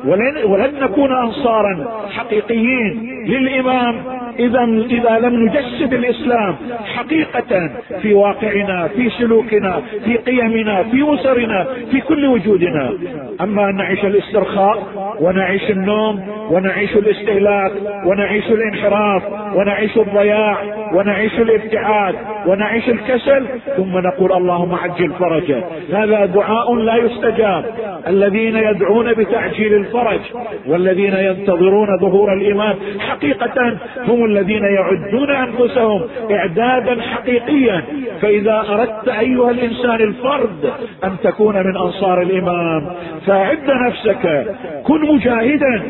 ولن, 0.06 0.38
ولن 0.46 0.72
نكون 0.82 1.12
انصارا 1.12 2.02
حقيقيين 2.10 3.24
للإمام. 3.28 3.96
إذا 4.40 4.64
إذا 4.90 5.20
لم 5.20 5.46
نجسد 5.46 5.94
الإسلام 5.94 6.56
حقيقة 6.96 7.70
في 8.02 8.14
واقعنا 8.14 8.88
في 8.88 9.10
سلوكنا 9.10 9.82
في 10.06 10.18
قيمنا 10.18 10.84
في 10.84 11.14
أسرنا 11.14 11.68
في 11.92 12.02
كل 12.02 12.26
وجودنا. 12.26 12.94
أما 13.42 13.70
ان 13.70 13.76
نعيش 13.76 14.06
الاسترخاء 14.06 14.84
ونعيش 15.22 15.72
النوم 15.72 16.30
ونعيش 16.52 16.96
الاستهلاك 16.96 17.72
ونعيش 18.06 18.48
الانحراف 18.48 19.24
ونعيش 19.56 19.98
الضياع 19.98 20.58
ونعيش 20.94 21.40
الابتعاد 21.40 22.16
ونعيش 22.48 22.90
الكسل 22.90 23.46
ثم 23.78 23.98
نقول 23.98 24.34
اللهم 24.34 24.76
عجل 24.76 25.12
فرجه. 25.20 25.64
هذا 25.94 26.26
دعاء 26.26 26.76
لا 26.76 26.96
يستجاب. 26.96 27.66
الذين 28.08 28.56
يدعون 28.56 29.14
بتعجيل 29.14 29.74
الفرج 29.74 30.20
والذين 30.68 31.14
ينتظرون 31.14 31.98
ظهور 32.02 32.34
الإيمان 32.34 32.76
حقيقة 33.00 33.78
هم 34.08 34.26
الذين 34.26 34.64
يعدون 34.64 35.30
أنفسهم 35.30 36.02
إعدادا 36.32 37.02
حقيقيا. 37.02 37.84
فإذا 38.22 38.66
أردت 38.70 39.08
أيها 39.08 39.52
الإنسان 39.52 40.02
الفرد 40.02 40.72
أن 41.04 41.16
تكون 41.24 41.56
من 41.56 41.78
أنصار 41.78 42.22
الامام 42.22 42.86
فأعد 43.28 43.72
نفسك 43.88 44.46
كن 44.84 45.02
مجاهدا. 45.16 45.84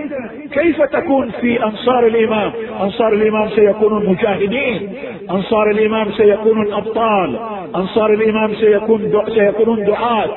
كيف 0.52 0.82
تكون 0.82 1.32
في 1.42 1.64
أنصار 1.64 2.08
الإمام؟ 2.08 2.52
أنصار 2.82 3.14
الإمام 3.14 3.50
سيكونون 3.50 4.06
مجاهدين 4.06 4.90
أنصار 5.32 5.72
الإمام 5.72 6.12
سيكونون 6.12 6.74
ابطال 6.74 7.40
أنصار 7.76 8.14
الإمام 8.14 8.54
سيكون 8.56 9.14
سيكونون 9.28 9.86
دعاة 9.86 10.30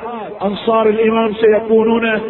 أنصار 0.42 0.88
الإمام 0.88 1.32
سيكونون 1.34 2.20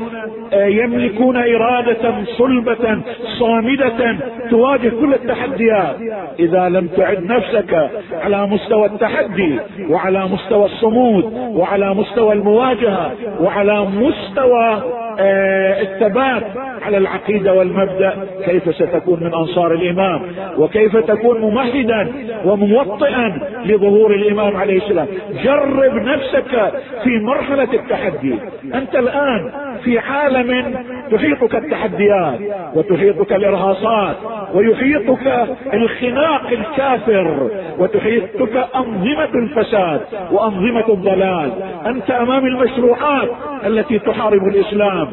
يملكون 0.53 1.37
إرادة 1.37 2.15
صلبة 2.39 3.01
صامدة 3.39 4.17
تواجه 4.51 4.89
كل 4.89 5.15
التحديات. 5.15 5.97
إذا 6.39 6.69
لم 6.69 6.87
تعد 6.97 7.23
نفسك 7.23 7.91
على 8.13 8.47
مستوى 8.47 8.87
التحدي 8.87 9.59
وعلى 9.91 10.25
مستوى 10.29 10.65
الصمود 10.65 11.33
وعلى 11.55 11.95
مستوى 11.95 12.33
المواجهة 12.33 13.13
وعلى 13.41 13.85
مستوى 13.85 14.67
آه، 14.69 15.02
الثبات 15.21 16.43
على 16.83 16.97
العقيدة 16.97 17.55
والمبدأ 17.55 18.15
كيف 18.45 18.75
ستكون 18.75 19.21
من 19.21 19.35
أنصار 19.35 19.73
الإمام 19.73 20.23
وكيف 20.59 20.97
تكون 20.97 21.41
ممهدا 21.41 22.13
وموطئا 22.45 23.39
لظهور 23.65 24.15
الإمام 24.15 24.57
عليه 24.57 24.77
السلام. 24.79 25.07
جرب 25.45 25.95
نفسك 25.95 26.73
في 27.05 27.19
مرحلة 27.19 27.69
التحدي. 27.75 28.35
أنت 28.75 28.95
الآن 28.95 29.51
في 29.85 29.99
عالم 29.99 30.75
تحيطك 31.11 31.55
التحديات 31.55 32.39
وتحيطك 32.75 33.33
الإرهاصات 33.33 34.17
ويحيطك 34.55 35.49
الخناق 35.75 36.47
الكافر 36.47 37.51
وتحيطك 37.79 38.67
أنظمة 38.77 39.35
الفساد 39.35 40.01
وأنظمة 40.33 40.89
الضلال. 40.89 41.53
أنت 41.87 42.11
أمام 42.11 42.47
المشروعات 42.47 43.29
التي 43.67 43.99
تحارب 43.99 44.49
الإسلام. 44.49 45.09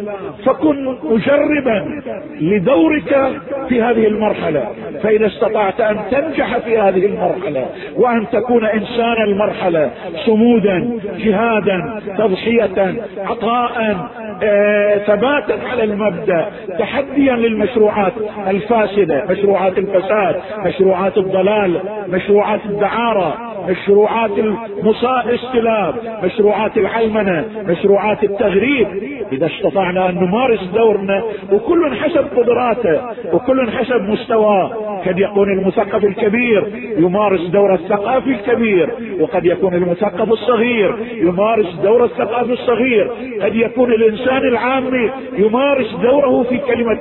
فكن 0.45 0.95
مجربا 1.03 2.01
لدورك 2.41 3.31
في 3.69 3.81
هذه 3.81 4.07
المرحلة. 4.07 4.67
فإذا 5.03 5.27
استطعت 5.27 5.81
أن 5.81 5.99
تنجح 6.11 6.57
في 6.57 6.77
هذه 6.77 7.05
المرحلة 7.05 7.65
وأن 7.95 8.25
تكون 8.31 8.65
إنسان 8.65 9.23
المرحلة 9.23 9.91
صمودا 10.25 10.99
جهادا 11.17 12.01
تضحية 12.17 12.95
عطاء 13.17 13.97
آه، 14.43 14.58
ثباتا 15.07 15.67
على 15.71 15.83
المبدأ 15.83 16.51
تحديا 16.79 17.35
للمشروعات 17.35 18.13
الفاسدة 18.47 19.25
مشروعات 19.29 19.77
الفساد 19.77 20.35
مشروعات 20.65 21.17
الضلال 21.17 21.79
مشروعات 22.07 22.59
الدعارة 22.65 23.37
مشروعات 23.69 24.31
المصاء 24.37 25.35
استلاب 25.35 25.95
مشروعات 26.23 26.77
العلمنة 26.77 27.45
مشروعات 27.67 28.23
التغريب. 28.23 28.87
إذا 29.31 29.45
استطعنا 29.45 30.09
أن 30.09 30.15
نمارس 30.15 30.63
دورنا 30.63 31.23
وكل 31.51 31.95
حسب 31.95 32.25
قدراته 32.37 33.01
وكل 33.33 33.71
حسب 33.71 34.01
مستواه. 34.01 34.99
قد 35.05 35.19
يكون 35.19 35.59
المثقف 35.59 36.03
الكبير 36.03 36.67
يمارس 36.97 37.41
دور 37.41 37.73
الثقافي 37.73 38.29
الكبير 38.29 38.89
وقد 39.19 39.45
يكون 39.45 39.73
المثقف 39.73 40.31
الصغير 40.31 40.95
يمارس 41.13 41.75
دور 41.83 42.05
الثقافي 42.05 42.53
الصغير. 42.53 43.11
قد 43.41 43.55
يكون 43.55 43.93
الإنسان 43.93 44.47
العامي 44.49 45.11
يمارس 45.37 45.95
دوره 46.01 46.43
في 46.43 46.57
كلمة 46.57 46.99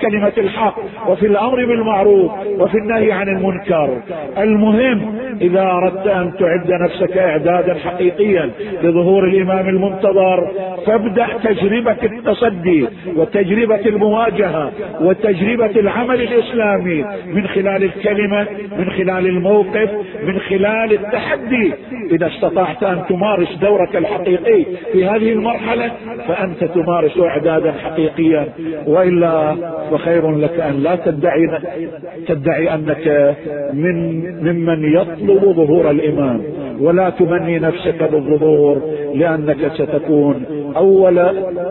كلمة 0.00 0.32
الحق 0.38 0.76
وفي 1.08 1.26
الأمر 1.26 1.66
بالمعروف 1.66 2.32
وفي 2.58 2.78
النهي 2.78 3.12
عن 3.12 3.28
المنكر. 3.28 3.98
المهم 4.38 5.18
إذا 5.40 5.62
أردت 5.62 6.06
أن 6.06 6.32
تعد 6.38 6.72
نفسك 6.82 7.18
إعدادا 7.18 7.74
حقيقيا 7.74 8.50
لظهور 8.82 9.24
الإمام 9.24 9.68
المنتظر 9.68 10.50
فابدأ 10.86 11.26
تجربة 11.44 11.96
التصدي 12.02 12.86
وتجربة 13.16 13.86
المواجهة 13.86 14.72
وتجربة 15.00 15.80
العمل 15.80 16.22
الإسلامي 16.22 17.04
من 17.26 17.46
خلال 17.46 17.84
الكلمة 17.84 18.46
من 18.78 18.90
خلال 18.90 19.26
الموقف 19.26 19.90
من 20.22 20.38
خلال 20.38 20.92
التحدي. 20.92 21.72
إذا 22.12 22.26
استطعت 22.26 22.82
أن 22.82 23.02
تمارس 23.08 23.56
دورك 23.56 23.96
الحقيقي 23.96 24.64
في 24.92 25.04
هذه 25.04 25.32
المرحلة 25.32 25.90
فانت 26.60 26.72
تمارس 26.72 27.18
إعدادا 27.18 27.72
حقيقيا 27.72 28.48
وإلا 28.86 29.54
فخير 29.90 30.30
لك 30.30 30.60
أن 30.60 30.82
لا 30.82 30.96
تدعي 30.96 31.60
تدعي 32.28 32.74
أنك 32.74 33.36
من 33.72 34.20
ممن 34.42 34.92
يطلب 34.94 35.52
ظهور 35.52 35.90
الإمام 35.90 36.42
ولا 36.80 37.10
تمني 37.10 37.58
نفسك 37.58 38.02
بالظهور 38.12 38.82
لأنك 39.14 39.72
ستكون 39.74 40.44
أول 40.76 41.14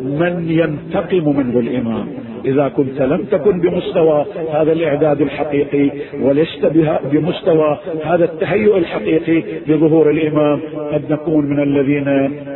من 0.01 0.45
ينتقم 0.49 1.37
منه 1.37 1.59
الإمام. 1.59 2.07
إذا 2.45 2.67
كنت 2.67 3.01
لم 3.01 3.23
تكن 3.31 3.59
بمستوى 3.59 4.25
هذا 4.53 4.71
الإعداد 4.71 5.21
الحقيقي 5.21 5.89
ولست 6.21 6.65
بمستوى 7.11 7.77
هذا 8.05 8.25
التهيؤ 8.25 8.77
الحقيقي 8.77 9.43
لظهور 9.67 10.09
الإمام 10.09 10.59
قد 10.93 11.11
نكون 11.13 11.45
من 11.45 11.59
الذين 11.63 12.07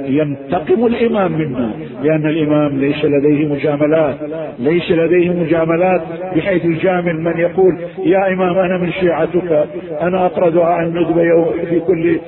ينتقم 0.06 0.86
الإمام 0.86 1.32
منا 1.32 1.72
لأن 2.04 2.28
الإمام 2.28 2.80
ليس 2.80 3.06
لديه 3.06 3.48
مجاملات 3.48 4.16
ليس 4.60 4.92
لديه 4.92 5.30
مجاملات 5.30 6.02
بحيث 6.36 6.66
يجامل 6.66 7.22
من 7.22 7.38
يقول 7.40 7.78
يا 8.06 8.34
إمام 8.34 8.58
أنا 8.58 8.78
من 8.78 8.92
شيعتك 8.92 9.68
أنا 10.02 10.26
اقرا 10.26 10.50
دعاء 10.50 10.80
الندبه 10.88 11.46
في 11.70 11.80
كل 11.80 12.20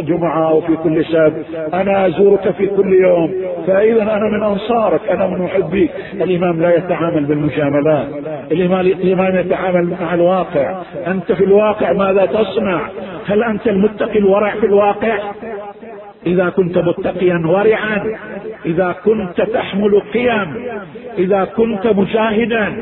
جمعة 0.00 0.50
أو 0.50 0.60
في 0.60 0.76
كل 0.76 1.04
سبت 1.04 1.44
أنا 1.74 2.06
أزورك 2.06 2.50
في 2.50 2.66
كل 2.66 2.92
يوم 2.92 3.34
فإذا 3.66 4.02
أنا 4.02 4.28
من 4.30 4.42
أنصارك 4.42 5.00
أنا 5.10 5.26
من 5.26 5.38
محبيك 5.38 5.90
الإمام 6.14 6.62
لا 6.62 6.76
يتعامل 6.76 6.95
بالمجاملات 7.26 8.08
الامام 8.52 9.36
يتعامل 9.36 9.94
مع 10.00 10.14
الواقع. 10.14 10.82
أنت 11.06 11.32
في 11.32 11.44
الواقع 11.44 11.92
ماذا 11.92 12.26
تصنع؟ 12.26 12.80
هل 13.26 13.44
أنت 13.44 13.66
المتقي 13.66 14.18
الورع 14.18 14.50
في 14.50 14.66
الواقع؟ 14.66 15.18
إذا 16.26 16.48
كنت 16.48 16.78
متقيا 16.78 17.42
ورعا 17.46 18.18
إذا 18.66 18.94
كنت 19.04 19.40
تحمل 19.40 20.00
قيم 20.14 20.54
إذا 21.18 21.44
كنت 21.44 21.86
مجاهدا 21.86 22.72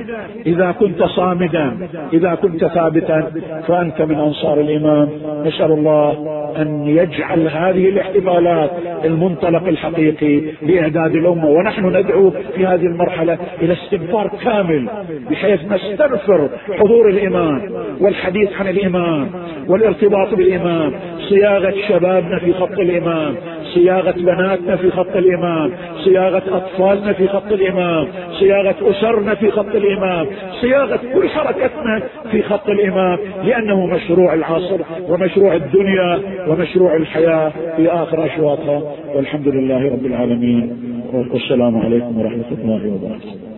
إذا 0.46 0.72
كنت 0.72 1.02
صامدا 1.02 1.88
إذا 2.12 2.34
كنت 2.34 2.64
ثابتا 2.64 3.32
فأنت 3.68 4.02
من 4.02 4.14
أنصار 4.14 4.60
الامام 4.60 5.08
نسأل 5.44 5.72
الله 5.72 6.34
أن 6.58 6.86
يجعل 6.86 7.48
هذه 7.48 7.88
الاحتفالات 7.88 8.70
المنطلق 9.04 9.68
الحقيقي 9.68 10.40
لإعداد 10.62 11.14
الأمة. 11.14 11.46
ونحن 11.46 11.96
ندعو 11.96 12.30
في 12.30 12.66
هذه 12.66 12.86
المرحلة 12.86 13.38
إلى 13.62 13.72
استغفار 13.72 14.30
كامل 14.44 14.88
بحيث 15.30 15.60
نستغفر 15.72 16.48
حضور 16.78 17.08
الامام 17.08 17.72
والحديث 18.00 18.48
عن 18.60 18.68
الامام 18.68 19.28
والارتباط 19.68 20.34
بالامام 20.34 20.92
صياغة 21.28 21.74
شبابنا 21.88 22.38
في 22.38 22.52
خط 22.52 22.78
الامام 22.78 23.33
صياغة 23.74 24.14
بناتنا 24.16 24.76
في 24.76 24.90
خط 24.90 25.16
الإمام 25.16 25.70
صياغة 26.04 26.42
أطفالنا 26.56 27.12
في 27.12 27.28
خط 27.28 27.52
الإمام 27.52 28.08
صياغة 28.32 28.74
أسرنا 28.90 29.34
في 29.34 29.50
خط 29.50 29.74
الإمام 29.74 30.26
صياغة 30.60 31.00
كل 31.14 31.28
حركتنا 31.28 32.02
في 32.30 32.42
خط 32.42 32.68
الإمام 32.68 33.18
لأنه 33.44 33.86
مشروع 33.86 34.34
العصر 34.34 34.78
ومشروع 35.08 35.54
الدنيا 35.54 36.18
ومشروع 36.48 36.96
الحياة 36.96 37.52
في 37.76 37.88
آخر 37.88 38.26
اشواطها 38.26 38.82
والحمد 39.14 39.48
لله 39.48 39.92
رب 39.92 40.06
العالمين. 40.06 40.76
والسلام 41.14 41.78
عليكم 41.78 42.20
ورحمة 42.20 42.50
الله 42.50 42.92
وبركاته. 42.92 43.53